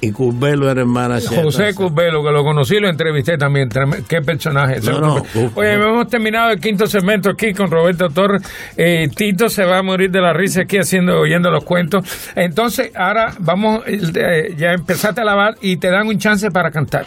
[0.00, 1.18] Y Curbelo era hermana.
[1.20, 3.68] José Curbelo, que lo conocí, lo entrevisté también.
[4.08, 4.80] Qué personaje.
[4.80, 5.22] No, no,
[5.54, 8.42] Oye, hemos terminado el quinto segmento aquí con Roberto Torres.
[8.76, 12.04] Eh, Tito se va a morir de la risa aquí haciendo, oyendo los cuentos.
[12.34, 17.04] Entonces, ahora vamos, eh, ya empezaste a lavar y te dan un chance para cantar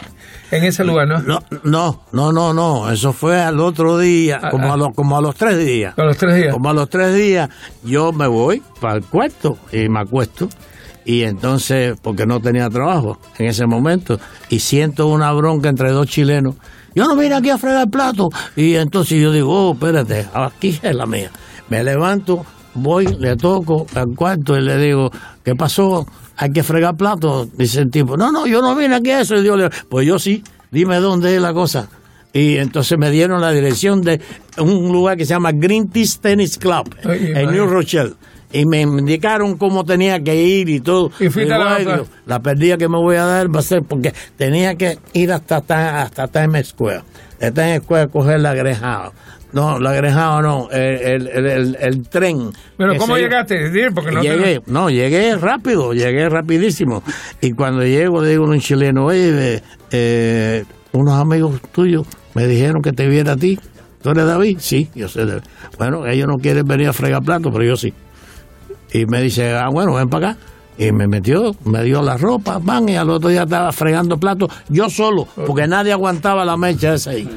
[0.50, 1.18] en ese lugar, ¿no?
[1.20, 2.90] No, no, no, no, no.
[2.92, 4.74] Eso fue al otro día, Ah, como, ah.
[4.74, 5.98] a los, como a los tres días.
[5.98, 6.52] A los tres días.
[6.52, 7.48] Como a los tres días,
[7.82, 10.48] yo me voy para el cuarto y me acuesto.
[11.04, 16.06] Y entonces, porque no tenía trabajo en ese momento, y siento una bronca entre dos
[16.06, 16.56] chilenos.
[16.94, 18.28] Yo no vine aquí a fregar plato.
[18.56, 21.30] Y entonces yo digo, oh, espérate, aquí es la mía.
[21.68, 25.10] Me levanto, voy, le toco al cuarto y le digo,
[25.42, 26.06] ¿qué pasó?
[26.36, 27.46] Hay que fregar plato.
[27.56, 29.36] Dice el tipo, no, no, yo no vine aquí a eso.
[29.36, 31.88] Y yo le pues yo sí, dime dónde es la cosa.
[32.32, 34.20] Y entonces me dieron la dirección de
[34.58, 37.52] un lugar que se llama Green Teas Tennis Club Ay, en.
[37.52, 38.14] New Rochelle.
[38.56, 41.08] Y me indicaron cómo tenía que ir y todo.
[41.18, 41.94] Y fuiste Digo, a la "Ay, otra".
[41.96, 45.32] Dios, la pérdida que me voy a dar va a ser porque tenía que ir
[45.32, 47.02] hasta, ta- hasta Times Square.
[47.40, 49.12] De Times Square coger la Grejao.
[49.52, 52.50] No, la Grejao no, el, el, el, tren.
[52.76, 53.90] Pero ¿cómo se- llegaste?
[53.92, 57.02] Porque no te- llegué, no, llegué rápido, llegué rapidísimo.
[57.40, 62.82] Y cuando llego, le digo a un chileno, oye, eh, unos amigos tuyos me dijeron
[62.82, 63.58] que te viera a ti.
[64.02, 64.58] ¿Tú eres David?
[64.60, 65.22] Sí, yo sé.
[65.78, 67.92] Bueno, ellos no quieren venir a fregar platos, pero yo sí.
[68.94, 70.38] Y me dice, ah, bueno, ven para acá.
[70.78, 74.50] Y me metió, me dio la ropa, van, y al otro día estaba fregando platos,
[74.68, 77.28] yo solo, porque nadie aguantaba la mecha esa ahí.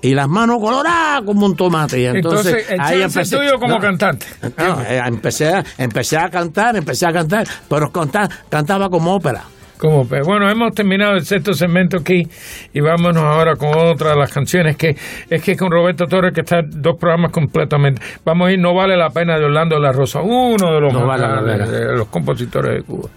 [0.00, 2.00] Y las manos coloradas como un tomate.
[2.00, 3.36] Y entonces, Entonces, el ahí empecé.
[3.36, 4.26] tuyo como no, cantante.
[4.58, 9.42] no, eh, empecé, a- empecé a cantar, empecé a cantar, pero cantar, cantaba como ópera.
[9.78, 12.26] Como, bueno, hemos terminado el sexto segmento aquí
[12.72, 14.96] y vámonos ahora con otra de las canciones que
[15.30, 18.02] es que con Roberto Torres que está dos programas completamente.
[18.24, 20.92] Vamos a ir, no vale la pena de Orlando de la Rosa, uno de los,
[20.92, 21.66] No vale la más- pena.
[21.66, 23.08] de los compositores de Cuba.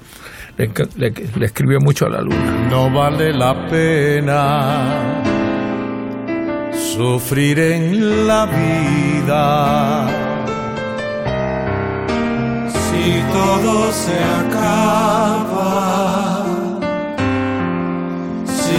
[0.58, 2.68] Le, le- le escribió mucho a la luna.
[2.70, 5.24] No vale la pena
[6.74, 10.08] sufrir en la vida.
[12.74, 14.14] Si todo se
[14.46, 16.11] acaba,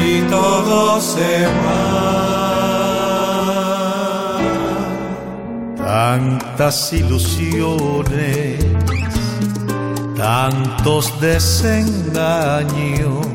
[0.03, 2.03] si todo se va.
[5.77, 8.73] Tantas ilusiones
[10.23, 13.27] tantos desengaños,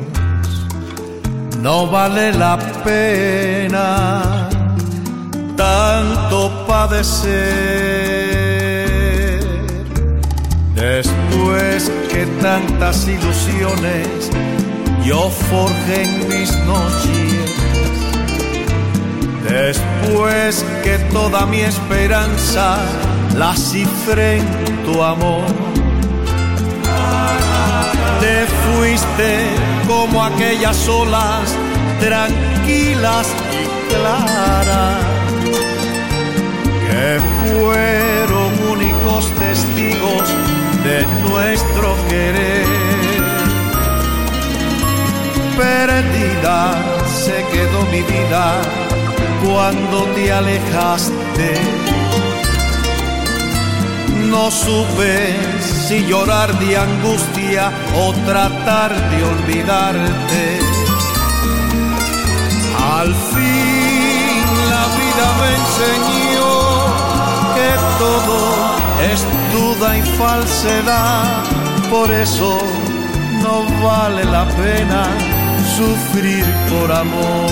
[1.62, 4.48] no vale la pena
[5.58, 7.28] tanto padecer.
[10.76, 14.30] Después que tantas ilusiones
[15.08, 17.56] yo forjé en mis noches,
[19.50, 22.78] después que toda mi esperanza
[23.38, 25.46] la cifré en tu amor
[28.20, 29.32] te fuiste
[29.88, 31.56] como aquellas olas
[32.02, 33.28] tranquilas
[33.60, 34.98] y claras
[36.86, 40.28] que fueron únicos testigos
[40.84, 42.87] de nuestro querer.
[45.98, 48.62] Se quedó mi vida
[49.44, 51.60] cuando te alejaste
[54.30, 60.60] no supe si llorar de angustia o tratar de olvidarte.
[63.00, 64.44] Al fin
[64.74, 66.54] la vida me enseñó
[67.56, 68.40] que todo
[69.12, 69.20] es
[69.52, 71.44] duda y falsedad,
[71.90, 72.60] por eso
[73.42, 75.27] no vale la pena
[75.76, 77.48] sufrir por amor.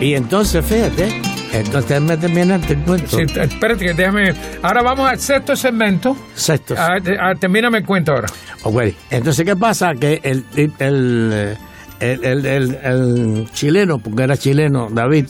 [0.00, 1.08] Y entonces, fíjate,
[1.52, 3.16] entonces me termina el cuento.
[3.16, 4.32] Sí, espérate, que déjame.
[4.62, 6.16] Ahora vamos al sexto segmento.
[6.34, 6.74] Sexto.
[6.78, 8.28] Ah, de- ah, termíname el cuento ahora.
[8.62, 8.82] Ok.
[9.10, 9.94] Entonces, ¿qué pasa?
[9.94, 11.56] Que el, el, el,
[12.00, 15.26] el- el- el- el chileno, porque era chileno, David,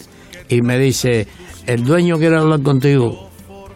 [0.51, 1.26] y me dice,
[1.66, 3.28] el dueño quiere hablar contigo.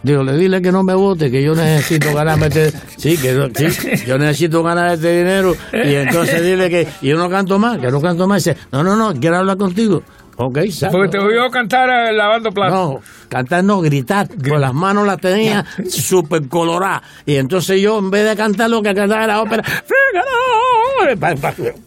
[0.03, 2.72] Digo, le dile que no me vote, que yo necesito ganarme este...
[2.96, 5.55] Sí, que sí, yo necesito ganar este dinero.
[5.72, 8.44] Y entonces dile que yo no canto más, que no canto más.
[8.46, 10.03] Y dice, no, no, no, quiero hablar contigo.
[10.36, 10.98] Ok, salgo.
[10.98, 12.74] Porque te oyó cantar eh, lavando platos.
[12.74, 14.28] No, cantar no, gritar.
[14.28, 17.03] Con las manos las tenía súper coloradas.
[17.26, 19.62] Y entonces yo, en vez de cantar lo que cantaba era ópera,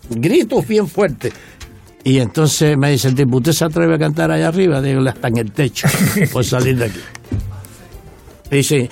[0.10, 1.34] gritos bien fuertes.
[2.04, 4.80] Y entonces me dice el tipo, ¿usted se atreve a cantar allá arriba?
[4.80, 5.88] Digo, hasta en el techo,
[6.32, 7.00] por salir de aquí.
[8.52, 8.90] Y dice,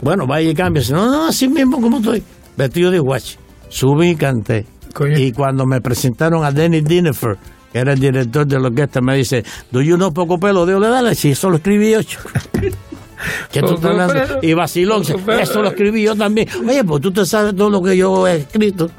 [0.00, 0.92] bueno, vaya y cámbiese.
[0.92, 2.22] No, no, así mismo como estoy,
[2.56, 3.38] vestido de guache.
[3.68, 4.66] Subí y canté.
[4.92, 5.18] Coño.
[5.18, 7.38] Y cuando me presentaron a Dennis Dinifer,
[7.72, 10.66] que era el director de la orquesta, me dice, ¿do you know poco pelo?
[10.66, 12.00] Digo, le dale, si eso lo escribí yo.
[13.52, 14.38] ¿Qué tú estás hablando?
[14.42, 15.02] Y vacilón,
[15.40, 16.48] eso lo escribí yo también.
[16.66, 18.90] Oye, pues tú te sabes todo lo que yo he escrito.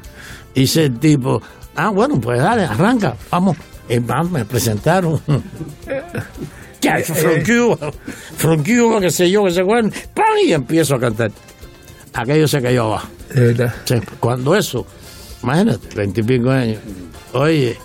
[0.54, 1.42] Y dice el tipo,
[1.76, 3.56] ah, bueno, pues dale, arranca, vamos.
[3.88, 5.20] Y vamos, me presentaron.
[6.84, 7.92] Ya, from Cuba,
[8.36, 9.90] from Cuba, qué sé yo, que se acuerdan.
[10.12, 10.26] ¡Pam!
[10.44, 11.32] Y empiezo a cantar.
[12.12, 13.08] Aquello se cayó abajo.
[14.20, 14.86] Cuando eso,
[15.42, 16.80] imagínate, veintipico años.
[17.32, 17.78] Oye,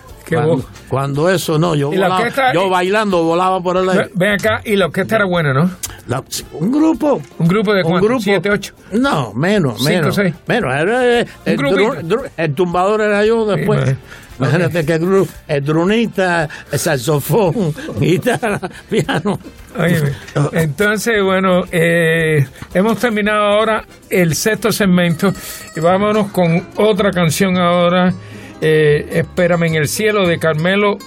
[0.89, 4.09] cuando, eso no, yo volaba, orquesta- yo bailando volaba por el aire.
[4.15, 5.69] Ven acá, y la orquesta era buena, ¿no?
[6.07, 6.23] La-
[6.53, 7.21] un grupo.
[7.37, 8.07] Un grupo de Un cuánto?
[8.07, 8.21] grupo.
[8.23, 8.73] Siete, ocho.
[8.93, 10.15] No, menos, Cinco, menos.
[10.15, 10.33] seis.
[10.47, 10.73] Menos.
[10.73, 11.93] Era, el, grupito.
[11.95, 13.89] dru- dru- el tumbador era yo después.
[13.89, 13.95] Sí,
[14.39, 18.59] Imagínate que el, el drunista, el saxofón, guitarra,
[18.89, 19.37] piano.
[19.77, 20.13] Óyeme,
[20.53, 25.33] Entonces, bueno, eh, hemos terminado ahora el sexto segmento
[25.75, 28.13] y vámonos con otra canción ahora.
[28.61, 30.97] Eh, Espérame en el cielo de Carmelo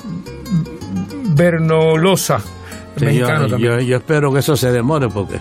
[1.35, 2.41] Bernolosa,
[2.99, 3.73] Sí, mexicano yo, también.
[3.73, 5.39] yo- yo espero que eso se demore porque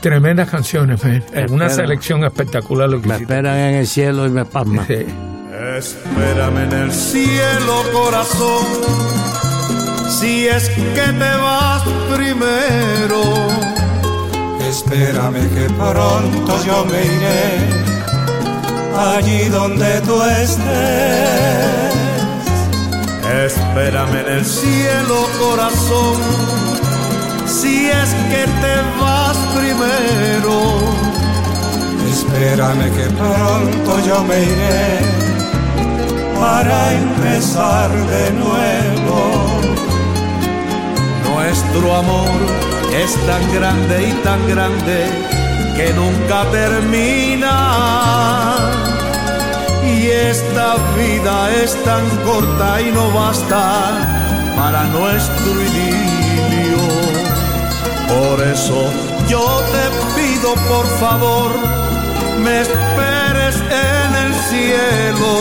[0.00, 1.24] Tremendas canciones, man.
[1.34, 3.32] Es una selección espectacular lo que me hiciste.
[3.34, 4.86] esperan en el cielo y me pasman.
[4.86, 5.04] Sí.
[5.78, 8.66] Espérame en el cielo, corazón,
[10.08, 11.82] si es que te vas
[12.14, 13.22] primero.
[14.68, 17.95] Espérame que pronto yo me iré
[18.96, 21.94] allí donde tú estés.
[23.46, 26.18] Espérame en el cielo, corazón,
[27.46, 30.54] si es que te vas primero.
[32.10, 35.00] Espérame que pronto yo me iré
[36.38, 39.20] para empezar de nuevo.
[41.28, 42.38] Nuestro amor
[42.92, 45.06] es tan grande y tan grande
[45.76, 48.55] que nunca termina.
[50.16, 56.84] Esta vida es tan corta y no basta para nuestro idilio.
[58.08, 58.90] Por eso
[59.28, 59.84] yo te
[60.16, 61.50] pido por favor,
[62.42, 65.32] me esperes en el cielo,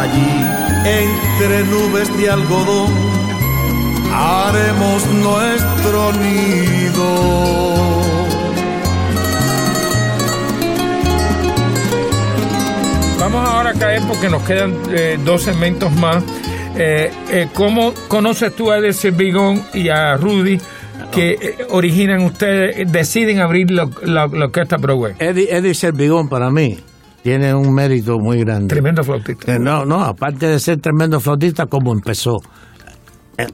[0.00, 0.34] allí
[0.84, 2.92] entre nubes de algodón,
[4.12, 8.01] haremos nuestro nido.
[13.22, 16.24] Vamos ahora a caer porque nos quedan eh, dos segmentos más.
[16.76, 20.58] Eh, eh, ¿Cómo conoces tú a Edith Bigón y a Rudy
[21.12, 25.14] que originan ustedes, deciden abrir lo- la, la orquesta Broadway?
[25.20, 26.78] Eddie, Eddie Servigón para mí
[27.22, 28.66] tiene un mérito muy grande.
[28.66, 29.56] Tremendo flautista.
[29.56, 32.38] No, no, aparte de ser tremendo flautista, como empezó.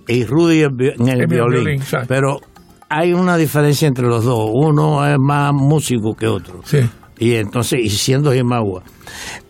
[0.06, 1.64] Y Rudy en el, El violín.
[1.64, 1.82] violín.
[2.08, 2.38] Pero
[2.88, 4.48] hay una diferencia entre los dos.
[4.50, 6.62] Uno es más músico que otro.
[6.64, 6.88] Sí.
[7.18, 8.82] Y entonces, y siendo Jimagua.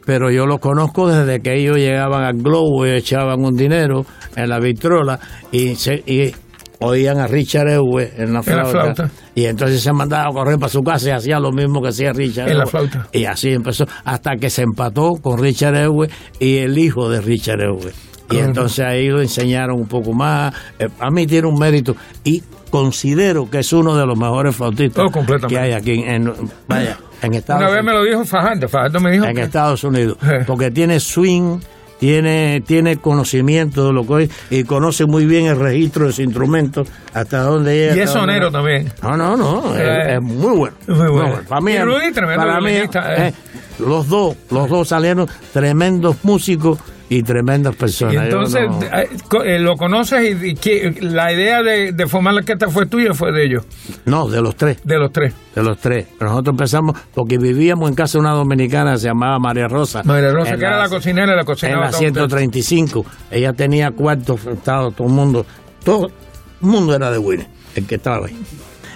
[0.08, 4.06] Pero yo los conozco desde que ellos llegaban al Globo y echaban un dinero
[4.36, 5.20] en la vitrola
[5.52, 6.34] y, se, y
[6.80, 8.62] oían a Richard Ewe en la En flauta.
[8.62, 9.10] la flauta.
[9.34, 12.14] Y entonces se mandaba a correr para su casa y hacía lo mismo que hacía
[12.14, 13.06] Richard En la flauta.
[13.12, 16.08] Y así empezó, hasta que se empató con Richard Ewe
[16.40, 17.92] y el hijo de Richard Ewe.
[18.30, 20.54] Y entonces ahí lo enseñaron un poco más.
[20.78, 21.94] Eh, a mí tiene un mérito
[22.24, 26.32] y considero que es uno de los mejores flautistas Oh, que hay aquí en,
[26.66, 28.04] vaya, en Estados Una vez me Unidos.
[28.04, 28.68] lo dijo Fajardo.
[28.68, 30.16] Fajardo me dijo En que- Estados Unidos.
[30.46, 31.58] Porque tiene swing,
[31.98, 36.22] tiene, tiene conocimiento de lo que es y conoce muy bien el registro de su
[36.22, 37.96] instrumento, hasta dónde llega.
[37.96, 38.92] y es sonero también.
[39.02, 40.76] No, no, no, es, Eh, es muy bueno.
[40.86, 41.40] muy bueno.
[41.48, 42.88] Para mí, Y es- Rudy, tremendo para mí, eh.
[42.94, 43.32] eh,
[43.80, 46.78] los dos, los dos salieron tremendos músicos
[47.08, 48.24] y tremendas personas.
[48.24, 49.08] Entonces, eh,
[49.44, 53.14] eh, ¿lo conoces y, que, la idea de, de, formar la orquesta fue tuya o
[53.14, 53.64] fue de ellos?
[54.04, 54.78] No, de los tres.
[54.84, 55.32] De los tres.
[55.54, 56.06] De los tres.
[56.20, 60.02] Nosotros empezamos porque vivíamos en casa de una dominicana se llamaba María Rosa.
[60.04, 61.72] María Rosa, que era la cocinera la cocina.
[61.72, 63.06] En la 135.
[63.30, 65.46] Ella tenía cuartos, estado todo el mundo,
[65.84, 66.12] todo el
[66.60, 68.36] mundo era de Winnie, el que estaba ahí.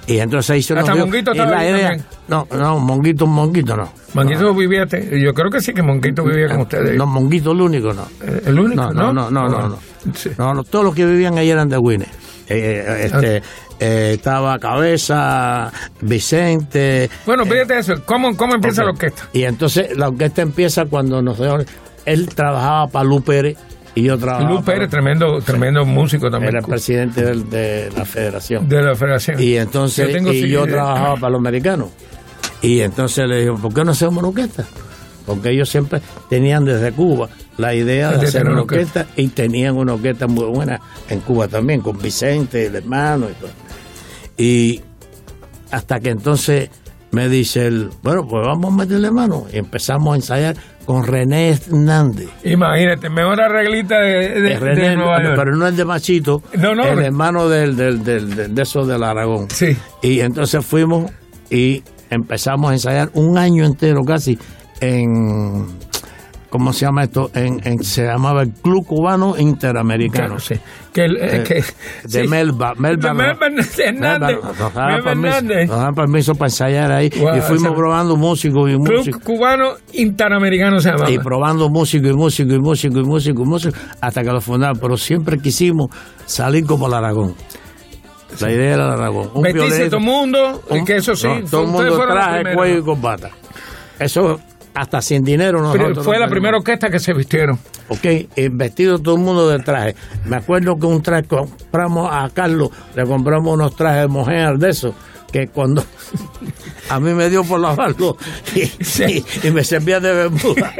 [0.06, 1.96] Y entonces ahí se Hasta Monguito estaba la idea,
[2.28, 3.92] No, no, Monguito, Monguito no.
[4.14, 4.54] Monguito no.
[4.54, 6.96] vivía, yo creo que sí que Monguito vivía con ustedes.
[6.96, 8.02] No, Monguito el único no.
[8.20, 8.92] Eh, ¿El único?
[8.92, 9.78] No, no, no, no.
[10.38, 10.64] no, no.
[10.64, 12.08] todos los que vivían ahí eran de Winnie.
[12.48, 13.36] Eh, eh, este,
[13.78, 17.08] eh, estaba Cabeza, Vicente.
[17.24, 19.28] Bueno, fíjate eso, ¿cómo, cómo empieza la orquesta?
[19.32, 21.38] Y entonces la orquesta empieza cuando nos
[22.04, 23.56] él trabajaba para Lu Pérez
[23.94, 24.50] y yo trabajaba.
[24.50, 26.56] Lu Pérez, tremendo, tremendo músico también.
[26.56, 28.68] Era presidente de, la federación.
[28.68, 29.40] De la federación.
[29.40, 31.90] Y entonces yo y yo trabajaba para los americanos.
[32.62, 34.64] Y entonces le digo, ¿por qué no hacemos una orquesta?
[35.26, 37.28] Porque ellos siempre tenían desde Cuba
[37.58, 41.80] la idea de, hacer una orquesta y tenían una orquesta muy buena en Cuba también,
[41.80, 43.50] con Vicente, el hermano y todo.
[44.36, 44.80] Y
[45.70, 46.70] hasta que entonces
[47.10, 49.46] me dice él, bueno, pues vamos a meterle mano.
[49.52, 52.28] Y empezamos a ensayar con René Hernández.
[52.44, 54.96] Imagínate, mejor arreglita de, de, René,
[55.36, 59.02] Pero no es de Machito, no, no, el hermano del, del, del, de eso del
[59.02, 59.48] Aragón.
[59.50, 59.76] Sí.
[60.02, 61.10] Y entonces fuimos
[61.50, 64.38] y empezamos a ensayar un año entero casi
[64.80, 65.66] en
[66.52, 67.30] ¿cómo se llama esto?
[67.34, 70.38] En, se llamaba el Club Cubano Interamericano.
[70.38, 70.54] sí.
[70.92, 71.64] Que, eh, que,
[72.04, 72.74] de Melba.
[72.76, 73.46] Melba, Melba
[73.78, 74.36] Hernández.
[74.44, 74.74] Nos
[75.70, 77.06] daban permiso, para ensayar ahí.
[77.06, 79.22] y fuimos probando músicos y músicos.
[79.22, 81.10] Club Cubano Interamericano se llamaba.
[81.10, 84.78] Y probando músico y músico y músico y músico y músico hasta que lo fundaron.
[84.78, 85.88] Pero siempre quisimos
[86.26, 87.34] salir como el Aragón.
[88.40, 89.30] La idea era el Aragón.
[89.32, 91.28] Un todo el mundo, y que eso sí.
[91.50, 93.30] todo el mundo traje, cuello y corbata.
[93.98, 94.40] Eso
[94.74, 96.04] hasta sin dinero nosotros.
[96.04, 97.58] fue la primera orquesta que se vistieron.
[97.88, 98.06] Ok,
[98.52, 99.94] vestido todo el mundo de traje.
[100.24, 104.70] Me acuerdo que un traje compramos a Carlos, le compramos unos trajes de mujer de
[104.70, 104.94] eso
[105.32, 105.82] que cuando
[106.90, 108.16] a mí me dio por lavarlo
[108.54, 108.64] y,
[109.46, 110.74] y, me servía de bermuda.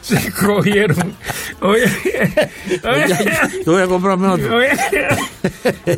[0.00, 1.14] Se cogieron.
[1.60, 1.84] Oye,
[3.64, 4.58] tuve que comprarme otro.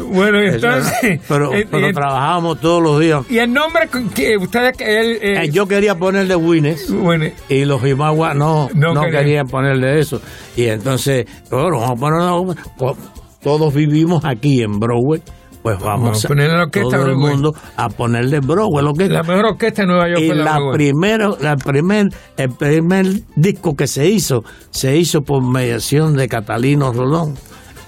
[0.08, 1.20] bueno, entonces.
[1.28, 3.24] Pero, eh, pero eh, trabajábamos todos los días.
[3.30, 4.74] ¿Y el nombre que ustedes.
[4.80, 6.92] Él, eh, Yo quería ponerle Wines.
[7.48, 10.20] Y los Jimagua no, no, querían ponerle eso.
[10.56, 12.96] Y entonces, bueno, vamos a poner.
[13.40, 15.22] Todos vivimos aquí en Broadway
[15.64, 18.84] pues vamos, a ponerle la orquesta todo el mundo a ponerle Broadway.
[18.84, 23.06] Lo que la mejor orquesta de Nueva York y la, primero, la primer, el primer
[23.34, 27.36] disco que se hizo, se hizo por mediación de Catalino Rolón,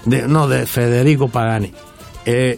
[0.05, 1.71] de, no, de Federico Pagani,
[2.25, 2.57] eh,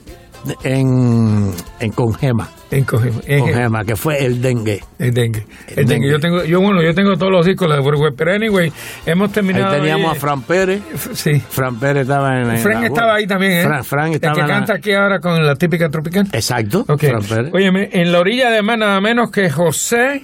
[0.64, 1.52] en,
[1.82, 2.50] en Congema.
[2.72, 3.84] En Cogema.
[3.84, 4.84] que fue el dengue.
[5.00, 5.46] El dengue.
[5.76, 6.10] El, dengue.
[6.10, 8.72] Yo tengo, yo bueno, yo tengo todos los discos de Broadway, pero anyway,
[9.06, 9.74] hemos terminado.
[9.74, 10.82] Ahí teníamos a Fran Pérez.
[11.14, 11.42] Sí.
[11.50, 12.58] Fran Pérez estaba en.
[12.60, 13.64] Fran estaba ahí también, ¿eh?
[13.64, 16.28] Fran, Fran estaba el que canta aquí ahora con la típica tropical.
[16.32, 16.86] Exacto.
[16.88, 17.10] Okay.
[17.10, 17.54] Fran Pérez.
[17.54, 20.22] Óyeme, en la orilla de más nada menos que José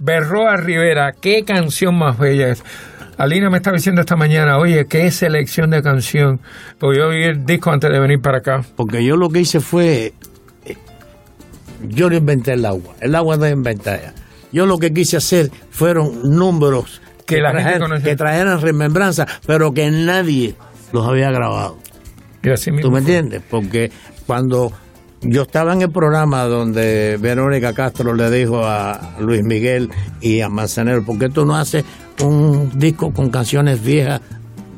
[0.00, 1.12] Berroa Rivera.
[1.20, 2.62] Qué canción más bella es.
[3.20, 6.40] Alina me estaba diciendo esta mañana, oye, qué selección de canción.
[6.78, 8.62] Porque yo oí el disco antes de venir para acá.
[8.76, 10.14] Porque yo lo que hice fue
[11.88, 14.14] yo no inventé el agua, el agua no es inventada.
[14.52, 17.36] Yo lo que quise hacer fueron números que,
[18.02, 20.54] que, trajeran, remembranza, pero que nadie
[20.92, 21.78] los había grabado.
[22.80, 23.42] ¿Tú me entiendes?
[23.48, 23.92] Porque
[24.26, 24.72] cuando
[25.22, 30.48] yo estaba en el programa donde Verónica Castro le dijo a Luis Miguel y a
[30.48, 31.84] Manzanero, ¿por qué tú no haces
[32.22, 34.20] un disco con canciones viejas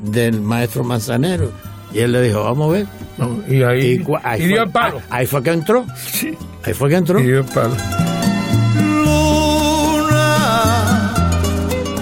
[0.02, 1.50] del maestro Manzanero?
[1.94, 2.86] Y él le dijo, vamos a ver.
[3.48, 4.02] y ahí,
[4.38, 5.02] y, dio el palo.
[5.10, 5.84] Ahí, fue que entró.
[5.96, 6.36] Sí.
[6.64, 7.20] Ahí fue que entró.
[7.20, 7.76] Y dio el palo.
[9.04, 10.32] Luna,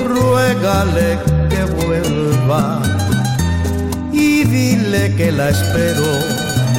[0.07, 1.19] ruégale
[1.49, 2.83] que vuelva
[4.13, 6.07] y dile que la espero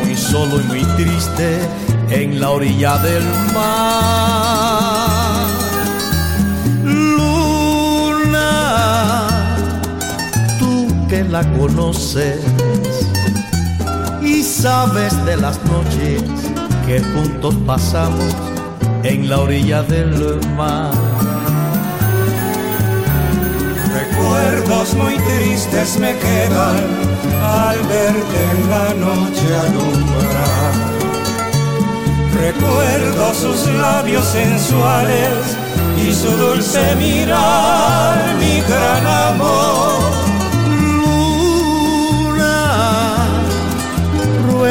[0.03, 1.59] muy solo y muy triste
[2.09, 5.47] en la orilla del mar.
[6.83, 8.47] Luna,
[10.59, 12.39] tú que la conoces
[14.61, 16.21] sabes de las noches
[16.85, 18.35] que juntos pasamos
[19.01, 20.91] en la orilla del mar.
[23.91, 26.77] Recuerdos muy tristes me quedan
[27.43, 30.73] al verte en la noche alumbrar.
[32.39, 35.57] Recuerdo sus labios sensuales
[35.97, 40.20] y su dulce mirar, mi gran amor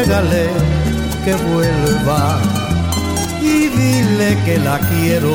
[0.00, 0.48] ruégale
[1.24, 2.38] que vuelva
[3.40, 5.34] y dile que la quiero,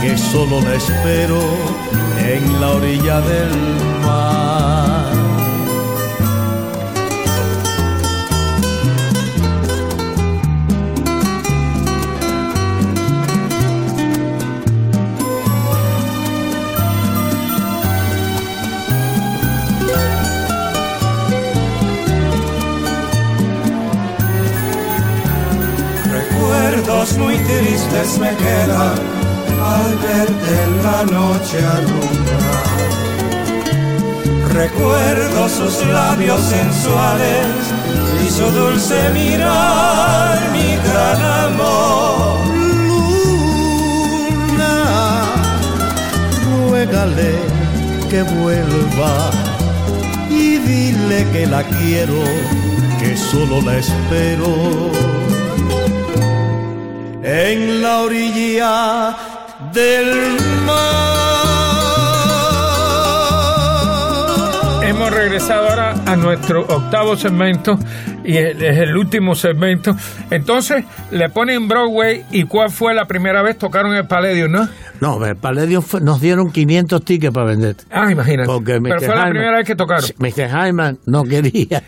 [0.00, 1.40] que solo la espero
[2.18, 3.50] en la orilla del
[4.04, 4.83] mar.
[26.74, 28.98] Recuerdos muy tristes me quedan
[29.62, 32.74] al verte en la noche alumbrar.
[34.52, 37.46] Recuerdo sus labios sensuales
[38.26, 42.46] y su dulce mirar, mi gran amor.
[44.48, 44.76] Luna,
[46.44, 47.34] ruégale
[48.10, 49.30] que vuelva
[50.28, 52.24] y dile que la quiero,
[52.98, 55.03] que solo la espero.
[57.36, 59.16] En la orilla
[59.72, 61.04] del mar.
[64.88, 67.76] Hemos regresado ahora a nuestro octavo segmento
[68.22, 69.96] y es el último segmento.
[70.30, 73.58] Entonces, le ponen Broadway y ¿cuál fue la primera vez?
[73.58, 74.68] Tocaron el Palladium, ¿no?
[75.00, 77.76] No, el Palladium fue- nos dieron 500 tickets para vender.
[77.90, 78.46] Ah, imagínate.
[78.46, 79.04] Porque Pero Mr.
[79.06, 80.04] fue la Hyman- primera vez que tocaron.
[80.18, 80.48] Mr.
[80.68, 81.82] Hyman no quería.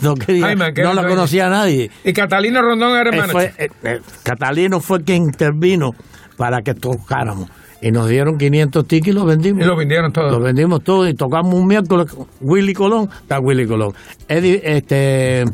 [0.00, 0.54] No quería.
[0.54, 1.90] No la conocía a nadie.
[2.04, 3.32] Y Catalina Rondón era Eh, hermana.
[3.32, 5.94] fue- eh, eh, Catalino fue quien intervino
[6.36, 7.48] para que tocáramos.
[7.84, 9.64] Y nos dieron 500 tickets y los vendimos.
[9.64, 10.30] Y lo vendieron todos.
[10.30, 12.12] Los vendimos todos y tocamos un miércoles.
[12.12, 13.92] con Willy Colón, está Willy Colón.
[14.28, 15.44] Eddie, este,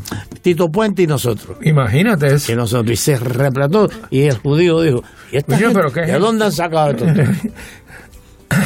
[0.43, 1.57] Tito Puente y nosotros.
[1.63, 2.53] Imagínate eso.
[2.53, 2.93] Y nosotros.
[2.93, 3.89] Y se repletó.
[4.11, 5.03] Y el judío dijo:
[5.33, 7.07] ¿Y esta Coño, gente, pero qué ¿De dónde han sacado esto?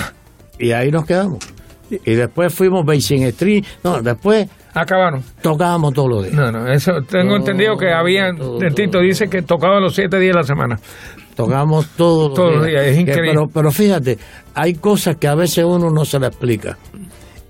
[0.59, 1.39] y ahí nos quedamos.
[1.91, 3.65] Y después fuimos Basin Street.
[3.85, 5.23] No, después Acabaron.
[5.43, 6.35] tocábamos todos los días.
[6.35, 10.19] No, no, eso tengo entendido que había, todo, el Tito dice que tocaba los siete
[10.19, 10.79] días de la semana.
[11.37, 13.33] Tocamos todos los Todos los días, es increíble.
[13.33, 14.19] Pero, pero fíjate,
[14.55, 16.79] hay cosas que a veces uno no se le explica.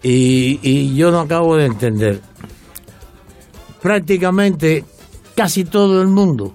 [0.02, 2.20] Y, y yo no acabo de entender.
[3.80, 4.84] Prácticamente
[5.36, 6.52] casi todo el mundo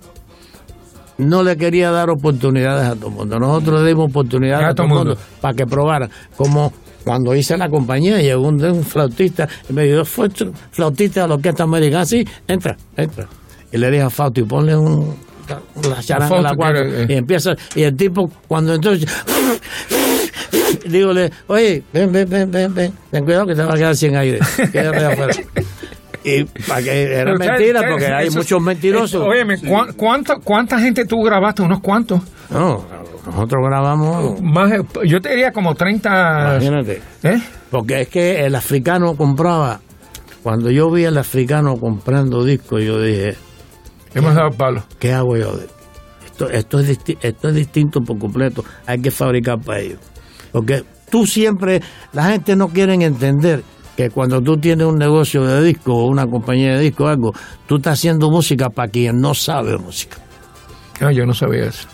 [1.17, 3.39] no le quería dar oportunidades a todo el mundo.
[3.39, 6.09] Nosotros le dimos oportunidades a, todo el mundo, para que probaran.
[6.35, 6.71] Como
[7.07, 11.63] cuando hice la compañía, llegó un, un flautista y me dijo, flautista de la orquesta
[11.63, 13.27] americana, sí, entra, entra.
[13.71, 15.15] Y le dije a Fausto, y ponle un,
[15.89, 16.83] la charanga a la cuatro.
[16.83, 17.05] eh.
[17.09, 19.09] Y empieza, y el tipo, cuando entonces,
[20.85, 24.15] dígole, oye, ven, ven, ven, ven, ven, ten cuidado que te va a quedar sin
[24.15, 24.39] aire.
[24.71, 25.33] Quédate afuera.
[26.23, 29.25] Y para que era Pero mentira, porque hay eso- muchos mentirosos.
[29.33, 31.61] eh, ¿cuán- cuánta, ¿cuánta gente tú grabaste?
[31.61, 32.21] ¿Unos cuantos?
[32.49, 32.85] No,
[33.27, 34.71] nosotros grabamos, Más,
[35.05, 36.55] yo te diría como 30.
[36.55, 37.01] imagínate.
[37.23, 37.41] ¿Eh?
[37.69, 39.79] Porque es que el africano compraba,
[40.43, 43.35] cuando yo vi al africano comprando discos, yo dije,
[44.15, 44.83] Hemos dado palo.
[44.99, 45.53] ¿qué hago yo?
[46.25, 49.99] Esto, esto, es, disti- esto es distinto por completo, hay que fabricar para ellos.
[50.51, 51.81] Porque tú siempre,
[52.13, 53.63] la gente no quiere entender
[53.97, 57.33] que cuando tú tienes un negocio de disco o una compañía de disco o algo,
[57.67, 60.17] tú estás haciendo música para quien no sabe música.
[61.01, 61.87] Ah, yo no sabía eso.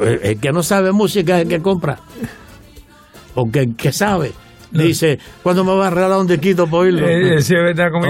[0.00, 1.98] El, que no sabe música es el que compra.
[3.34, 4.32] Porque el que sabe
[4.72, 7.04] dice, ¿cuándo me va a regalar un disquito para oírlo?
[7.08, 8.06] Eh, eh, sí, es verdad, como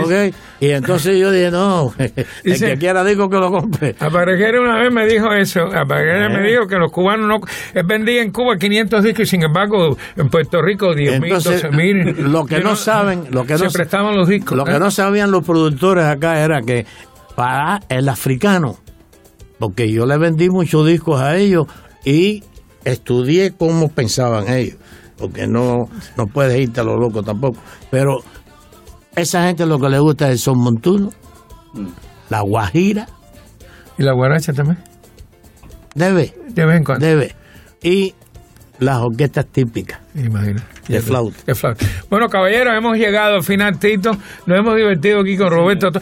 [0.61, 3.95] Y entonces yo dije, no, el que quiera disco que lo compre.
[3.99, 5.61] Aparejera una vez me dijo eso.
[5.74, 6.51] Aparejera me Eh.
[6.53, 7.37] dijo que los cubanos no.
[7.74, 11.62] Él vendía en Cuba 500 discos y sin embargo en Puerto Rico 10 mil, Entonces,
[11.62, 12.31] 12 mil.
[12.31, 14.57] lo que no saben, lo que se no- prestaban los discos.
[14.57, 14.78] Lo que ¿eh?
[14.78, 16.85] no sabían los productores acá era que
[17.37, 18.76] para el africano,
[19.61, 21.67] porque yo le vendí muchos discos a ellos
[22.05, 22.43] y
[22.85, 24.77] estudié cómo pensaban ellos,
[25.19, 25.85] porque no,
[26.17, 27.61] no puedes irte a lo loco tampoco.
[27.91, 28.25] Pero
[29.15, 31.11] esa gente lo que le gusta es el son montuno,
[32.31, 33.07] la guajira,
[33.99, 34.79] Y la guaracha también.
[35.95, 37.07] debe, De vez en cuando.
[37.07, 37.37] debe,
[37.83, 38.15] y
[38.79, 40.01] las orquestas típicas.
[40.15, 40.61] Imagina.
[40.89, 41.37] De flauta.
[41.47, 41.87] De flauta.
[42.11, 44.11] Bueno, caballeros, hemos llegado al final, Tito.
[44.47, 45.93] Nos hemos divertido aquí con Roberto.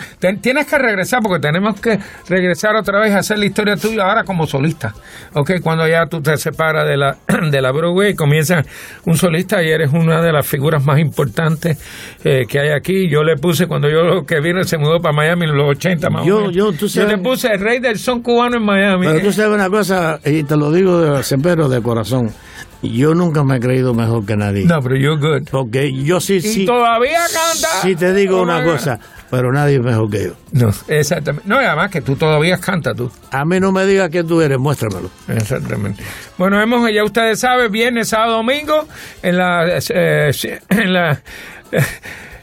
[0.40, 4.24] Tienes que regresar porque tenemos que regresar otra vez a hacer la historia tuya ahora
[4.24, 4.94] como solista.
[5.34, 7.18] Ok, cuando ya tú te separas de la,
[7.50, 8.66] de la Broadway y comienzas
[9.04, 11.76] un solista y eres una de las figuras más importantes
[12.24, 13.10] eh, que hay aquí.
[13.10, 16.24] Yo le puse, cuando yo que vine, se mudó para Miami en los 80 más
[16.24, 16.54] Yo- o menos.
[16.54, 19.06] yo, tú sabes- le puse el rey del son cubano en Miami.
[19.06, 22.32] Pero tú sabes una cosa, y te lo digo de pero de corazón,
[22.82, 24.64] yo nunca me he creído mejor que nadie.
[24.64, 25.48] No, pero you're good.
[25.50, 27.68] Porque yo sí, Y sí, todavía canta.
[27.82, 29.00] sí te digo Oh, una cosa,
[29.30, 30.32] pero nadie es mejor que yo.
[30.52, 31.48] No, exactamente.
[31.48, 33.10] No, y además que tú todavía cantas tú.
[33.30, 35.10] A mí no me digas que tú eres, muéstramelo.
[35.28, 36.02] Exactamente.
[36.36, 38.86] Bueno, hemos, ya ustedes saben, viernes, sábado, domingo,
[39.22, 40.30] en la, eh,
[40.68, 41.20] en la,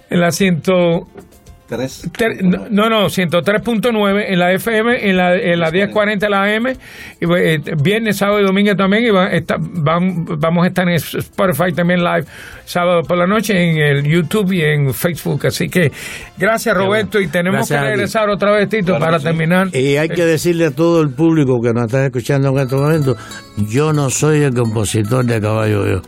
[0.09, 1.07] en la ciento,
[2.69, 6.67] No, no, 103.9 en la FM, en la, en la 1040 de la AM,
[7.19, 10.95] y eh, viernes, sábado y domingo también, y va- está- van- vamos a estar en
[10.95, 12.25] Spotify también live
[12.65, 15.47] sábado por la noche, en el YouTube y en Facebook.
[15.47, 15.91] Así que
[16.37, 19.25] gracias Roberto, y tenemos Gracias que regresar otra vez, Tito, Claro para sí.
[19.25, 19.67] terminar.
[19.75, 23.15] Y hay que decirle a todo el público que nos está escuchando en este momento,
[23.69, 26.01] yo no soy el compositor de Caballo Yo.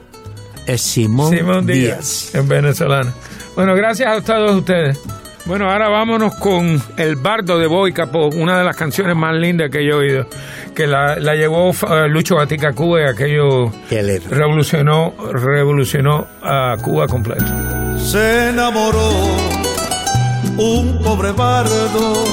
[0.67, 2.31] Es Simón, Simón Díaz.
[2.31, 3.11] Díaz, en venezolano.
[3.55, 4.99] Bueno, gracias a todos ustedes.
[5.47, 9.69] Bueno, ahora vámonos con El Bardo de Boy Capó, una de las canciones más lindas
[9.69, 10.27] que yo he oído,
[10.75, 13.71] que la, la llevó uh, Lucho Gatica a Cuba y aquello
[14.29, 17.45] revolucionó, revolucionó a Cuba completo.
[17.97, 19.09] Se enamoró
[20.57, 22.25] un pobre bardo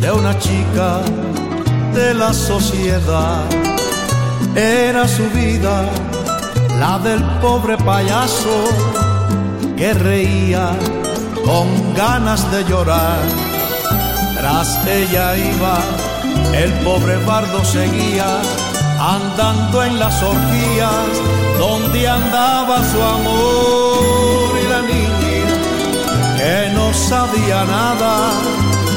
[0.00, 1.02] de una chica
[1.94, 3.44] de la sociedad.
[4.56, 5.88] Era su vida
[6.80, 8.64] la del pobre payaso
[9.76, 10.72] que reía
[11.50, 13.22] con ganas de llorar.
[14.38, 15.78] Tras ella iba,
[16.54, 18.30] el pobre bardo seguía
[19.16, 21.10] andando en las orgías
[21.58, 25.50] donde andaba su amor y la niña
[26.38, 28.12] que no sabía nada,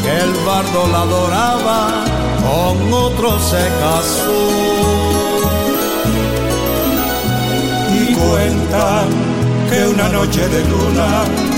[0.03, 1.79] que el bardo la adoraba,
[2.45, 4.43] con otro se casó.
[7.99, 9.07] Y cuentan
[9.69, 11.52] que una noche de luna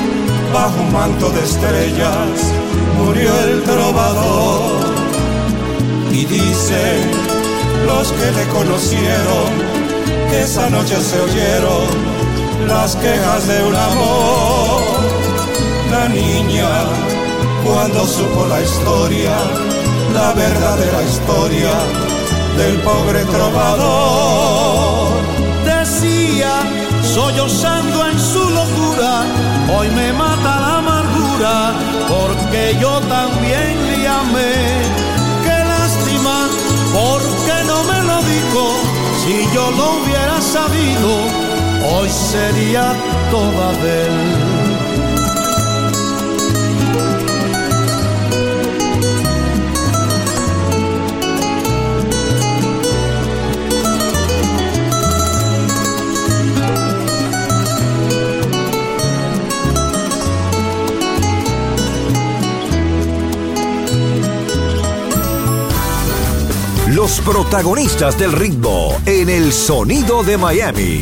[0.56, 2.34] bajo un manto de estrellas
[2.98, 4.86] murió el trovador.
[6.12, 7.02] Y dicen
[7.86, 9.48] los que le conocieron
[10.30, 11.88] que esa noche se oyeron
[12.68, 14.82] las quejas de un amor.
[15.92, 16.70] La niña,
[17.66, 19.36] cuando supo la historia,
[20.14, 21.74] la verdadera historia
[22.60, 25.10] del pobre trovador,
[25.66, 26.54] decía,
[27.14, 27.75] su locura,
[29.68, 31.74] Hoy me mata la amargura
[32.08, 34.54] porque yo también le amé.
[35.44, 36.48] Qué lástima,
[36.94, 38.64] porque no me lo dijo.
[39.24, 41.10] Si yo lo hubiera sabido,
[41.92, 42.94] hoy sería
[43.32, 44.55] toda de él.
[67.06, 71.02] Los protagonistas del ritmo en el sonido de Miami.